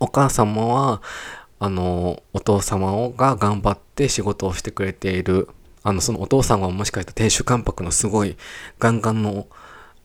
[0.00, 1.02] お母様は、
[1.60, 5.48] あのー、お父様が頑張って仕事をしてくれている。
[5.84, 8.36] あの、そのお父さんはもしかしたら亭主関白のすごい
[8.80, 9.46] ガンガンの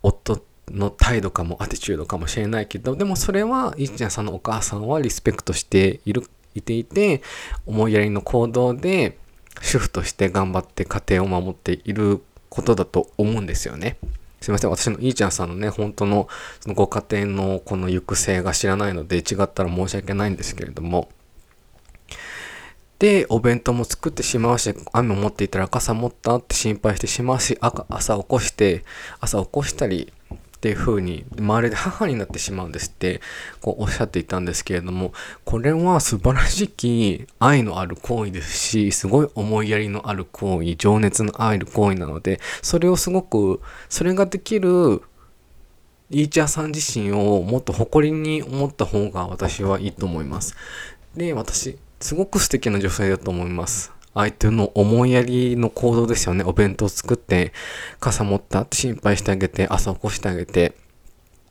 [0.04, 7.24] 夫の態度かもアティチュードかもしれないけど、でもそれは、いーちゃんさんのお母さんはリスペクトしている、いていて、
[7.66, 9.18] 思いやりの行動で、
[9.62, 13.98] 主婦として頑張って家庭を守っていることだと思うんですよね。
[14.42, 14.70] すいません。
[14.70, 16.28] 私のいーちゃんさんのね、本当の
[16.60, 21.10] そのご家庭のこの行く末が知らないので違ったら申し訳ないんですけれども。
[23.00, 28.84] で、お弁当も作ってしまうし、雨持っていたら傘持ったって心配してしまうし、朝起こして、
[29.20, 30.12] 朝起こしたり、
[30.58, 33.22] っていう風に周りで母になってしまうんですって
[33.62, 35.14] こうおっしゃっていたんですけれども
[35.46, 45.04] これは素晴らしき愛のある行為ですしすごい思いやりのある行為情熱のある行為なのでそれをすごくそれができる
[46.10, 50.56] イーチャーさん自身をもっと誇りに思った方が私はいいと思います。
[51.16, 53.97] で私すごく素敵な女性だと思います。
[54.14, 56.44] 相手の思いやりの行動ですよね。
[56.44, 57.54] お弁当作って、
[58.00, 60.74] 傘持ったって心配してあげて、朝起こしてあげて、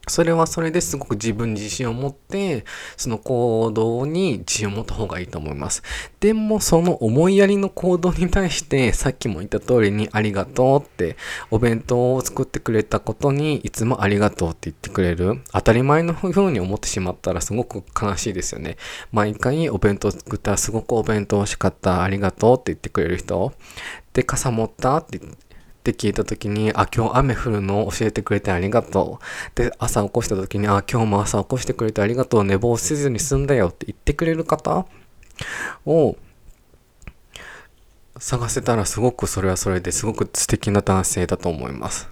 [0.08, 2.64] それはそれですごく自分自信を持って、
[2.96, 5.82] その行動に自信を持った方がいいと思います。
[6.20, 11.16] でも、その思いやりの行動に対して、さっきも言った通りにありがとうって、
[11.50, 15.40] お弁当を作ってくれたことにいつもありがとうって言ってくれる。
[15.52, 18.76] 当たり前のように思ってしまったらすごく悲しいですよね。
[19.10, 23.52] 毎回お弁当作ったらすごくお弁当美味しかった、ありがとうって言ってくれる人。
[24.12, 25.20] で、傘持ったって
[25.90, 27.88] って聞いた時に、あ、今日雨降るの？
[27.92, 29.24] 教えてくれてありがとう。
[29.54, 32.44] で、朝起こした時に、あ、今日も朝起こしてくれてありがとう。
[32.44, 34.86] 寝坊せずに済んだよって言ってくれる方
[35.84, 36.16] を
[38.18, 42.08] 探せたらすごくそれはそれですごく素敵な男性だと思います。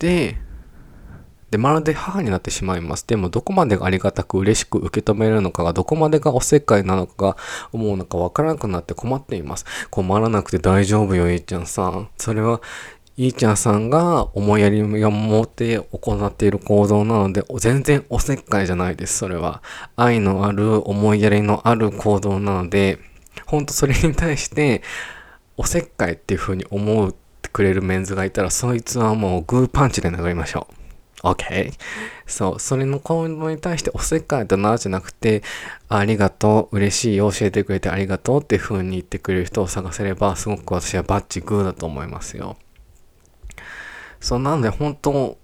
[0.00, 0.38] で、
[1.54, 3.06] で、まるで母になってしまいます。
[3.06, 7.36] でも、どこまでがありがたく嬉しく受け止めるのかが、どこまでがおせっかいなのかが
[7.72, 9.64] 思うのかわからなくなって困っています。
[9.88, 12.08] 困らなくて大丈夫よ、いーちゃんさん。
[12.18, 12.60] それは、
[13.16, 19.62] いーちゃんさんが思いやりを持って行っている行動なので、全然おせっかいじゃないです、それは。
[19.94, 22.98] 愛のある、思いやりのある行動なので、
[23.46, 24.82] ほんとそれに対して、
[25.56, 30.83] おせっかいっていう風に思ってくれるメンズがいたら、そいつはもうグーパンチで殴りましょう。
[31.24, 31.72] OK?
[32.26, 35.42] そう、それの行動に対しておせっかいだなじゃなくて、
[35.88, 42.56] ありがとう、嬉しい、教えてくれてありがとうっていう風に言ってくれる人を探せれば、すごく私はバッチグーだと思いますよ。
[44.20, 45.38] そう、なんで本当、も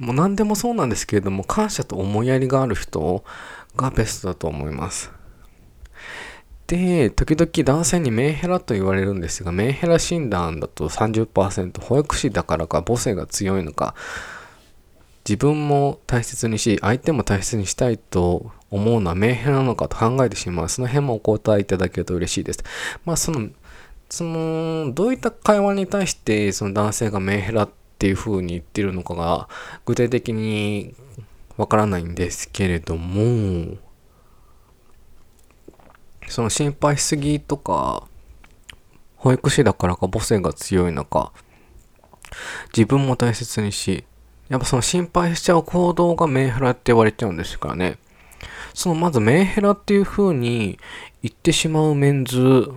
[0.00, 3.24] う何でもそうなんですけれども、感謝と思いやりがある人
[3.76, 5.12] がベストだと思います。
[6.68, 13.94] で、時々男性にメンヘラと言われるんですが、メンヘラ診断だと30%、保育士だからか母性が強いのか、
[15.28, 20.68] 自分も大切にし、相手も大切にしたいと思うのはメンヘラなのかと考えてしまう。
[20.70, 22.64] その辺もお答えいただけると嬉しいです。
[23.04, 23.50] まあ、その、
[24.08, 29.50] その、どういった会話に対して、その男性がメンヘラっていう風に言ってるのかが、
[29.84, 30.94] 具体的に
[31.58, 33.76] わからないんですけれども、
[36.26, 38.08] その心配しすぎとか、
[39.16, 41.32] 保育士だからか母性が強いのか、
[42.74, 44.04] 自分も大切にし、
[44.48, 47.98] やっぱその心配しちゃう行動がメンヘラって言われちゃうんですからね。
[48.74, 50.78] そのまずメンヘラっていう風に
[51.22, 52.70] 言ってしまうメンズ、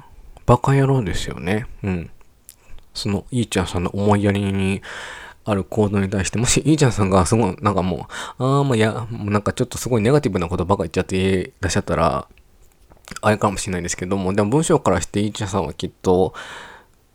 [0.46, 1.68] バカ野郎ですよね。
[1.84, 2.10] うん。
[2.94, 4.82] その、いーちゃんさんの思いやりに
[5.46, 8.08] ある行動に対して、もしいーちゃんさんがすごい、なんかも
[8.40, 12.28] う、ああ、もういや、もうなんかちょっとすごいネガティブなことばか言っちゃっていらっしゃったら、
[13.22, 16.34] あれかもしれないんですけども、でも文章からしていーちゃんさんはきっと、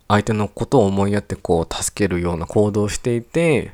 [0.08, 3.72] 相手のことを思いやってこう、助けるような行動をしていて、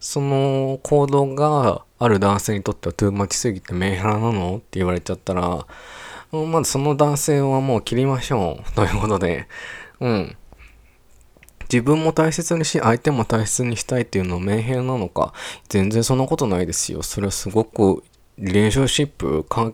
[0.00, 4.56] その行動がある男性にとってはトゥーマチすぎてメンヘラなの？
[4.56, 5.66] って言われちゃったら、
[6.30, 8.72] まずその男性はもう切りましょう。
[8.72, 9.48] ということで、
[10.00, 10.36] うん。
[11.70, 15.34] 自分も大切にし、相手も大切にしたいっていうのはメンヘラなのか、
[15.68, 17.02] 全然そんなことないですよ。
[17.02, 18.02] それはすごく、
[18.38, 19.72] リレーションシップ、パ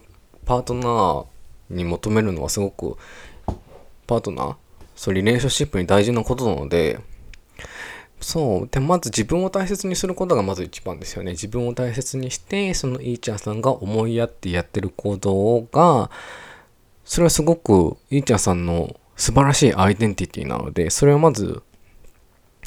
[0.59, 1.27] ートナー
[1.71, 2.97] に求めるのはすごく、
[4.09, 4.57] パートナー？
[4.97, 6.99] そう、リレーションシップに大事なことなので、
[8.25, 8.69] そう。
[8.71, 11.33] で、まず自分を大切にすることがまず一番ですよね。
[11.33, 16.11] 自分を大切にして、そのイーチャーさんが思いやってやってる行動が、
[17.05, 21.63] それはすごくイーチャーさんの素晴らしいアイデンティティなので、それをまず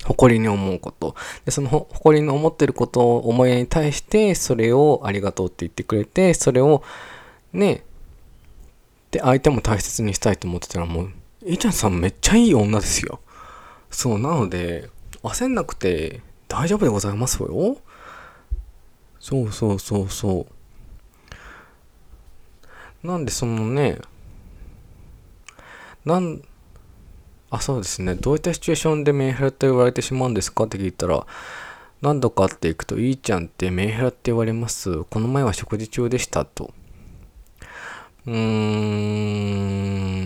[0.06, 1.16] 誇りに思うこと。
[1.44, 6.84] で、その誇りに思ってることを思いやりに対して、それをありがとうって言ってくれて、それを
[7.52, 7.84] ね、
[9.10, 11.12] で、相手も大切にしたいと思ってたらもう、
[11.48, 13.22] イーちゃんさんめっちゃいい女ですよ。
[13.90, 14.90] そう、なので、
[15.30, 17.78] 焦んなくて大丈夫でございますよ。
[19.20, 20.48] そうそうそうそ
[23.04, 23.08] う。
[23.08, 24.00] なんでそのね、
[26.06, 26.42] なん、
[27.50, 28.16] あ、そうですね。
[28.16, 31.26] どういったシチュエーションでメンヘラと言われてしまうんですかって聞いたら、
[32.02, 35.04] 何度かっていくと、いいちゃんってメンヘラって言われます。
[35.06, 36.74] この前は食事中でしたと。
[38.26, 38.34] うー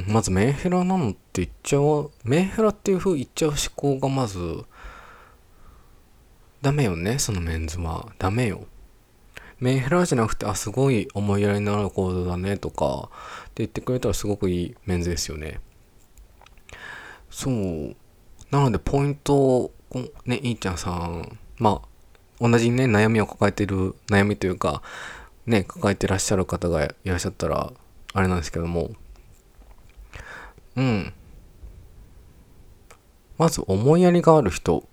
[0.07, 0.11] ん。
[0.11, 4.65] まずメンヘラなのって言っちゃう、メンヘラっていう風言っちゃう思考がまず、
[6.61, 8.13] ダメよね、そのメンズは。
[8.19, 8.67] ダメよ。
[9.59, 13.09] メンヘラじゃなくて、あ、すごい思いやりのある行動だねとか、
[13.45, 15.59] って言ってくれたらすごくいいメンズですよね。
[17.31, 17.95] そう。
[18.51, 19.71] なので、ポイント、
[20.25, 21.81] ね、いいちゃんさん、ま
[22.39, 24.83] あ、同じね、悩みを抱えてる、悩みというか、
[25.47, 27.73] ね、抱えてらっしゃる方がいらっしゃったら、
[28.13, 28.91] あれなんですけども、
[30.75, 31.13] うん。
[33.39, 34.87] まず、思いやりがある人、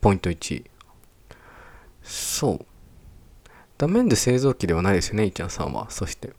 [0.00, 0.69] ポイント1。
[2.02, 2.66] そう。
[3.78, 5.90] ダメンで製造機ではないですよね、いちゃんさんは。
[5.90, 6.32] そして。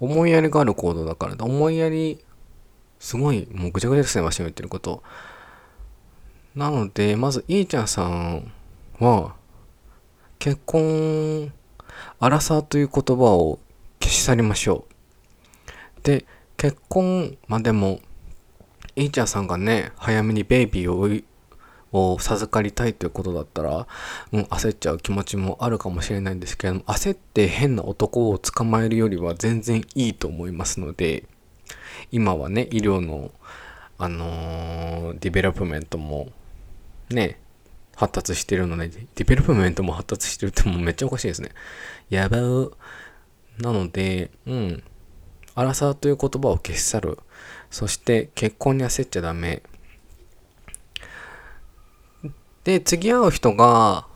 [0.00, 2.24] 思いやりがある行動だから、思いやり、
[2.98, 5.02] すごい、もうぐちゃぐちゃですね、わしの言ってること。
[6.54, 8.52] なので、まず、いーちゃんさん
[8.98, 9.36] は、
[10.38, 11.52] 結婚、
[12.20, 13.58] アラサーという言葉を
[14.00, 14.84] 消し去りましょ
[16.00, 16.02] う。
[16.02, 16.26] で、
[16.56, 18.00] 結婚、まあでも、
[18.96, 20.98] いーちゃんさんがね、早めに baby を
[21.92, 23.86] を授かりたいということだったら、
[24.32, 31.24] うん、焦っちゃう気持ちもあるかもしれないんですけれども、焦って変な男を捕まえるよりは全然いいと思いますので、
[32.10, 33.30] 今はね、医療の、
[33.98, 36.28] あのー、 development も、
[37.10, 37.38] ね、
[37.96, 41.50] 発達してるので、 development も発達してるってもうめっちゃおかしいですね。
[42.10, 42.76] やばう。
[43.58, 44.82] なので、うん。
[45.54, 47.18] アラサーという言葉を消し去る。
[47.70, 49.62] そして結婚に焦っちゃダメ。
[52.68, 54.06] で、次会う人が、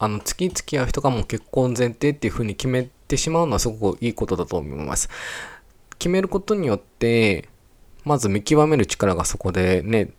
[0.00, 5.08] あの、次付き合う人がもう結婚前提っていう風に決めてしまうのはすごくいいことだと思います。
[5.96, 7.48] 決めることによって、
[8.02, 10.10] まず見極める力がそこでね、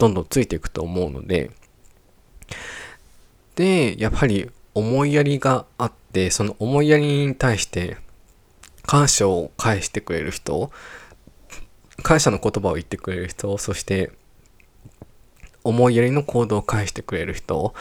[0.00, 1.52] どんどんついていくと思うので、
[3.54, 7.96] で、やっぱり思いやりがあって、その思いやりに対して
[8.86, 10.72] 感謝を返してくれる人、
[12.02, 14.10] 感謝の言葉を言ってくれる人、そして
[15.64, 17.74] 思いやりの行動を返してくれる人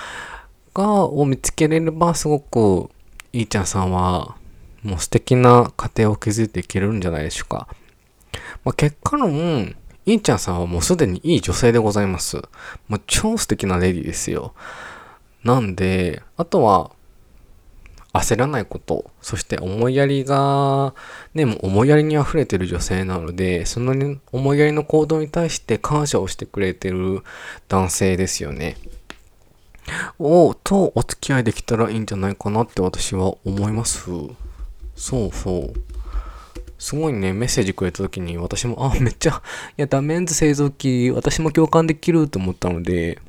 [0.74, 2.90] が、を見つけれればすごく、
[3.32, 4.36] いいちゃんさんは
[4.84, 7.68] もう素敵な家庭を築いていけるんじゃないでしょうか。
[8.64, 9.76] まあ、結果論、
[10.06, 12.38] いいちゃんさんはもうすでにいい女性でございます。
[12.88, 14.54] もう超素敵なレディですよ。
[15.44, 16.92] なんで、あとは、
[18.14, 20.94] 焦らないこと、そして思いやりが、
[21.34, 27.24] ね、もう思いやりに溢れてる女性なので、その、思いやりの行動に対して感謝をしてくれてる
[27.68, 28.78] 男性ですよね。
[30.20, 34.12] を、とお付き合いできたらいいんじゃないかなって私は思います。
[34.96, 35.74] そうそう。
[36.78, 39.42] すごいね、メッセージくれた時に私も、あ、めっちゃ、
[39.78, 43.20] いや、ダメンズ製造機、私も共感できると思ったので、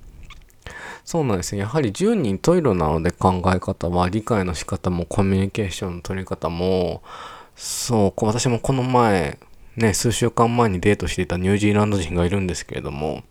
[1.05, 1.61] そうなんですね。
[1.61, 7.03] やはり10人トイレなので考え方は理解の仕方もコミュニケーションの取り方も、
[7.55, 9.39] そう、私もこの前、
[9.77, 13.23] ね、数週間前にデートしていたニュージーランド人がいるんですけれども、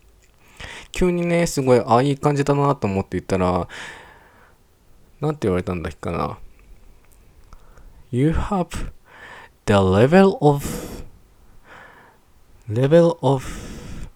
[0.91, 3.67] 急にね、すごい、ああ、いい感じだなと思って言ったら、
[5.19, 6.37] なんて言われたんだっけかな。
[8.11, 8.67] You have
[9.65, 10.63] the level of
[12.69, 13.43] level of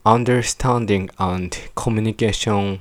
[0.06, 2.80] understanding and communication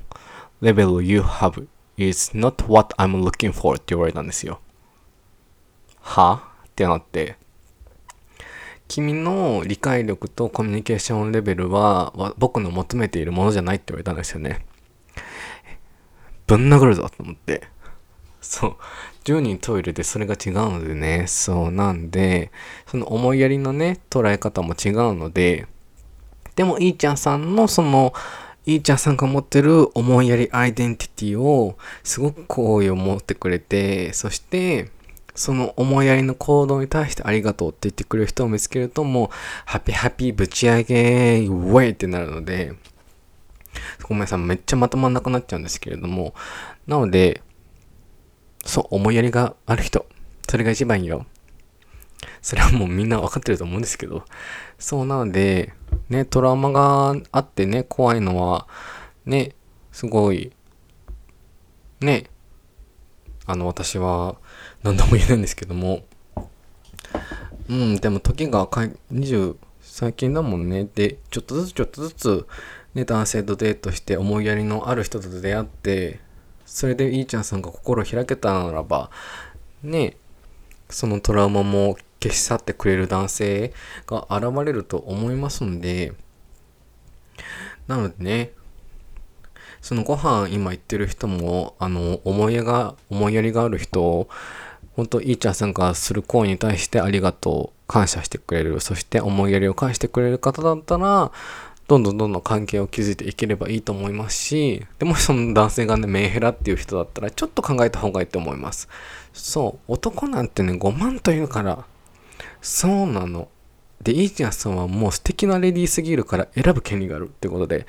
[0.61, 4.61] level you have is not what I'm looking for って言われたんですよ。
[6.01, 6.49] は？
[6.67, 7.37] ってなって。
[8.89, 14.65] 君の理解力とコミュニケーションレベルは僕の求めているものじゃないって言われたんですよね。
[16.47, 17.67] ぶん殴るぞと思って。
[18.41, 18.77] そう。
[19.25, 21.27] 10人トイレでそれが違うのでね。
[21.27, 22.53] そうなんで、
[22.87, 25.67] その思いやりのね、捉え方も違うので、
[26.55, 28.15] でも、いーちゃんさんのその、
[28.67, 34.91] いーちゃんさんが持ってる思いやりアイデンティティをすごく好意を持ってくれて、そして、
[35.37, 39.29] その思いやりの行動に対してありがとうって言ってくれる人を見つけるともう、
[39.67, 42.73] ハピハピぶち上げウェイってなるので、
[44.03, 46.35] ごめんなさい、めっちゃまとまんなくなっちゃうんですけれども、
[46.89, 47.43] なので、
[48.65, 50.07] そう、思いやりがある人、
[50.49, 51.25] それが一番いいよ。
[52.47, 54.23] それはもうみんなわかってると思うんですけど、
[54.79, 55.75] そうなので、
[56.09, 58.69] ね、トラウマがあってね、怖いのは、
[59.25, 59.57] ね、
[59.91, 60.53] すごい、
[62.01, 62.27] ね、
[63.47, 64.37] あの、私は
[64.85, 66.05] 何度も言えないんですけども、
[67.69, 70.89] うん、でも時が20、最近だもんね。
[70.95, 72.47] で、ちょっとずつちょっとずつ、
[72.95, 76.21] ね、男性とデートして思いやりのある人と出会って、
[76.65, 79.11] それでいいちゃんさんが心を開けたならば、
[79.83, 80.17] ね、
[80.89, 83.73] そのトラウマも消し去ってくれる男性
[84.07, 86.13] が現れると思いますんで、
[87.87, 88.53] なのでね、
[89.81, 94.29] そのご飯今言ってる人も、あの、思いやが、思いやりがある人
[94.97, 101.31] 本当いいちゃんさんがする行為に対してありがとう、感謝してくれる、そして思いやりを返してくれる方だったら、
[101.87, 108.89] どんどんどんどん関係を築いていければいいと思いますし、でもその男性がね、メンヘラっていう人だったら、ちょっと考えた方がいいと思います。
[109.35, 111.85] そう、男なんてね、5万というから、
[112.67, 113.49] そうなの。
[114.03, 117.87] で、イーチャンさんはもう素敵なレディーすぎるから選ぶ権利があるってことで、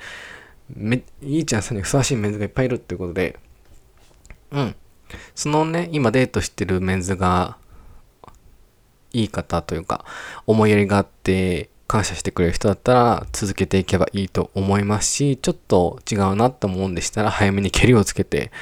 [0.68, 3.40] め、イーチャンさんにふさわしいメンズがいっぱいいるってことで、
[4.52, 4.76] うん。
[5.34, 7.58] そのね、今デートしてるメンズが、
[9.12, 10.04] いい方というか、
[10.46, 18.52] 思いやりがあって、感謝してくれる人だったら続けていけばいいと思いますし、ちょっと違うなって思うんでしたら早めに蹴りをつけて、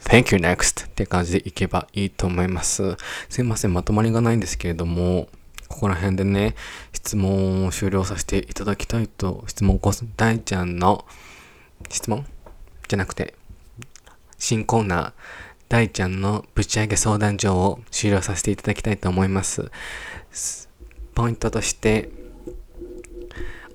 [0.00, 2.96] Thank you next って感じでいけばいいと思います。
[3.28, 5.28] すいません、まとまりがないんですけれども、
[5.68, 6.54] ここら辺でね、
[6.92, 11.04] 質問を終了させていただきたいと、質問こそ、大ちゃんの
[11.88, 12.26] 質問？
[12.86, 13.34] じゃなくて、
[14.38, 15.12] 新コーナー、
[15.68, 19.70] 大ちゃんのぶち上げ相談所を終了させていただきたいと思います。
[21.14, 22.10] ポイントとして、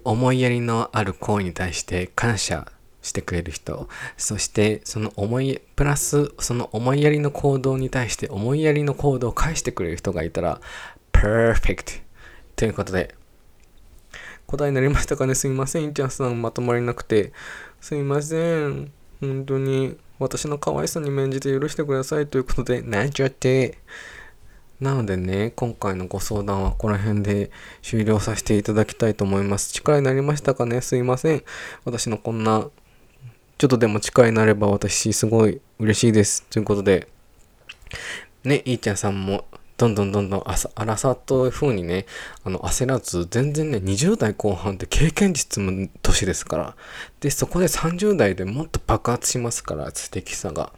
[0.03, 2.72] 思いやりのある行為に対して感謝
[3.10, 10.62] してくれる人、そしてその思い、プラスその思いやりの行動に対して思いやりの行動を返してくれる人がいたら、
[11.12, 12.01] perfect!
[12.55, 13.16] ということで、
[14.47, 15.36] 答えになりましたかね？
[15.36, 17.34] すいません、インちゃんさんまとまりなくて。
[17.82, 18.91] すいません。
[19.22, 23.78] 本当に私の可愛さに免じて許してくださいということで、なんちゃって。
[24.82, 27.51] なのでね、今回のご相談はここら辺で
[27.82, 29.74] 終了させていただきたいと思います。
[29.74, 30.82] 力になりましたかね？
[30.82, 31.43] すいません。
[31.84, 32.70] 私のこんな、
[33.60, 36.45] ちょっとでも力になれば私すごい嬉しいです。
[36.49, 37.10] ということで、
[38.45, 39.43] ね、いーちゃんさんも
[39.76, 42.05] どんどんどんどんあさ、らさという風にね、
[42.45, 46.76] あの、焦らず、全然ね、20代後半って経験値積む年ですから。
[47.20, 50.72] で、そこで30代でもっと爆発しますから、素敵さが。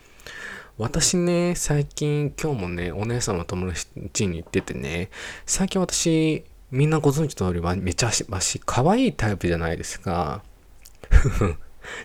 [0.79, 5.11] 私ね、最近、今日もね、お姉さんの友達に行っててね、
[5.45, 10.43] 最近私、みんなご存知通りは、めちゃしばし、可愛いタイプじゃないですか。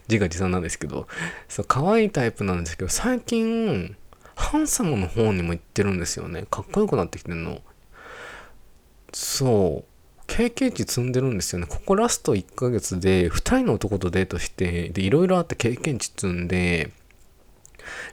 [0.08, 1.06] 自画自賛なんですけど、
[1.48, 3.96] そう、可愛いタイプなんですけど、最近、
[4.34, 6.46] ハンサムの方にも行ってるんですよね。
[6.50, 7.62] かっこよくなってきてんの。
[9.12, 9.96] そう。
[10.26, 11.66] 経験値積んでるんですよね。
[11.66, 16.90] ここラスト1ヶ月で2人の男とデートして、で、いろいろあって経験値積んで、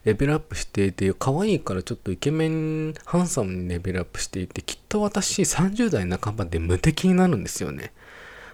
[0.06, 7.92] レベルアップしていて、可愛いからちょっとイケメン、ハンサムにレベルアップしていて、きっと私30代半ばで無敵になるんですよね。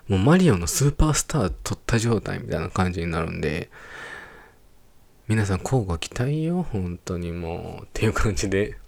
[0.10, 3.70] もうマリオのスーパースター取った状態みたいな感じになるんで、
[5.28, 7.86] 皆さん交互期待よ、本当にもう。
[7.86, 8.80] っていう感じで。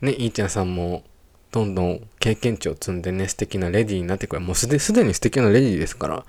[0.00, 1.04] ね、いーちゃんさんも、
[1.52, 4.40] どんどん経験値を積んでね、素敵なレディーになってくる。
[4.40, 6.24] もうすで、すでに素敵なレディーですから。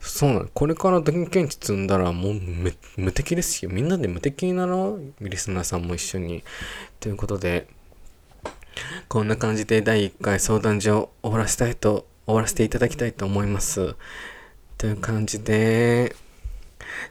[0.00, 0.48] そうなの。
[0.54, 2.40] これから経験値積んだらもう
[2.96, 3.70] 無敵ですよ。
[3.70, 5.28] みんなで無敵になろう。
[5.28, 6.42] リスナーさんも一緒に。
[7.00, 7.68] ということで、
[9.08, 13.96] こんな感じで第1回相談所を終わらせたいと、終わらせていただきたいと思います。
[14.78, 16.14] という感じで、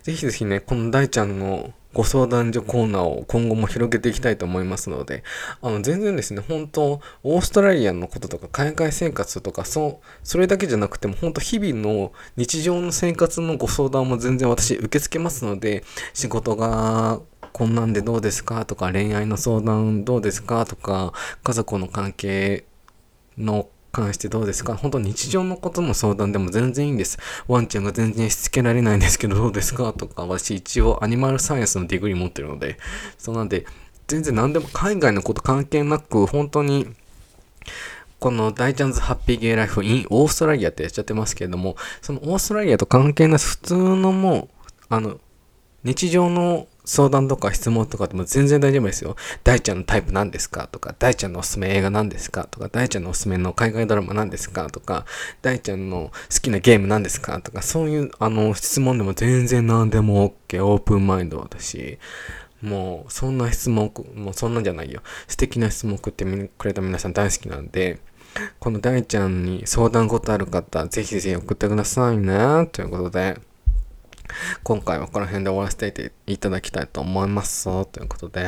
[0.03, 5.24] ぜひぜひね、この大ちゃんのご相談所コーナーを今後も広げていきたいと思いますので、
[5.61, 15.84] あの、全然ですね、本当オーストラリアのこととか、海外生活とか、そう、それだけじゃなくても、本当日々の日常の生活のご相談も全然私受け付けますので、
[16.14, 22.66] 仕事がこんなんでどうですかとか、恋愛の相談どうですかとか、家族の関係
[23.38, 24.76] の関してどうですか？
[24.76, 27.20] 本当日常のことの相談でも全然いいんです。
[27.48, 29.94] ワンちゃんが全然しつけられないんですけどどうですか？
[29.94, 32.80] とか、私一応アニマルサイエンスのディグリ持ってるので、
[33.20, 33.68] そうなんで、
[34.08, 36.88] 全然何でも海外のこと関係なく、本当に、
[38.20, 45.20] この大チャンズハッピーゲイライフ in オーストラリアってやっちゃってますけれども、そのオーストラリアと関係なし普通のもう、あの、
[45.84, 49.16] 日常の相談とか質問とかでも全然大丈夫ですよ。
[49.44, 55.06] 大ちゃんのタイプ何ですかとか、大ちゃんのおすすめ映画何ですかとか、大ちゃんのおすすめの海外ドラマ何ですかとか、
[55.42, 62.00] 大ちゃんの好きなゲーム何ですかとか、そういうあの質問でも全然何でも OK、オープンマインドだし、
[62.62, 65.02] もうそんな質問、もうそんなんじゃないよ。
[65.28, 68.00] 素敵な質問送ってくれた皆さん大好きなんで、
[68.60, 72.68] この大ちゃんに相談事ある方、ぜひぜひ送ってくださいね。
[72.72, 73.38] ということで、
[74.64, 77.66] 今回はこの辺で終わらせていただきたいと思います。
[77.86, 78.44] ということで、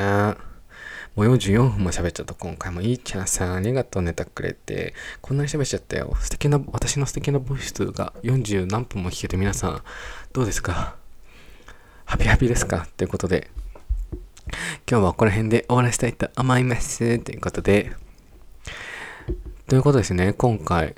[1.16, 6.14] もう44分も喋っちゃった今回もいいちゃんさんありがとうネタくれて、こんなに喋っちゃったよ。
[6.20, 9.82] 素敵な、私の素敵なボイスが40何分も聞けて皆さん、
[10.34, 10.96] どうですか？
[12.04, 12.88] ハピハピですか？
[12.98, 13.50] ということで、
[14.90, 17.20] 今日はこの辺で終わらせたいと思います。
[17.20, 17.94] ということで、
[19.68, 20.96] ということですね、今回、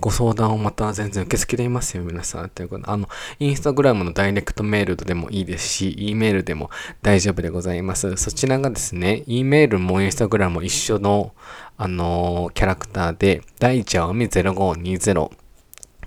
[0.00, 2.50] ご相談をまた全然受け付けていますよ、皆さん。
[2.50, 6.70] ということで、あの、インスタグラムのダイレクトメールでもいいですし、E メールでも
[7.02, 8.16] 大丈夫でございます。
[8.16, 11.34] そちらがですね、E メールもインスタグラムも一緒の、
[11.76, 15.30] あのー、キャラクターで、大茶おみ0520、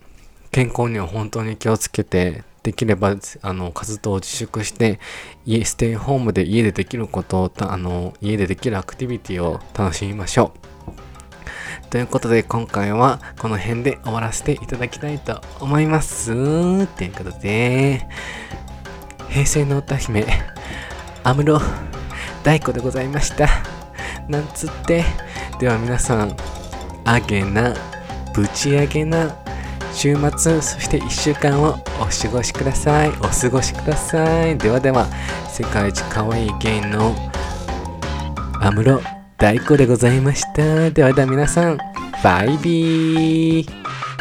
[0.51, 4.99] 健康には本当に気をつけてできればあの活動を自粛して
[5.45, 11.89] 家ステイホームで家でできることをあの家でできるアクティビティを楽しみましょう。
[11.89, 16.27] ということで今回はこの辺で終わらせていただきたいと思います。
[16.87, 18.07] ということで
[19.29, 20.25] 平成の歌姫
[21.23, 21.59] 安室
[22.43, 23.47] 大子でございました。
[24.27, 25.03] なんつって
[25.59, 26.35] では皆さん
[27.03, 27.75] あげな
[28.33, 29.42] ぶち上げな
[29.93, 33.09] 週末そして1週間をお過ごしください。
[33.19, 34.57] お過ごしください。
[34.57, 35.07] ではでは
[35.49, 37.15] 世界一可愛いゲイの
[38.59, 38.99] 安室
[39.37, 40.89] 大子でございました。
[40.89, 41.77] ではでは皆さん
[42.23, 44.12] バイビー。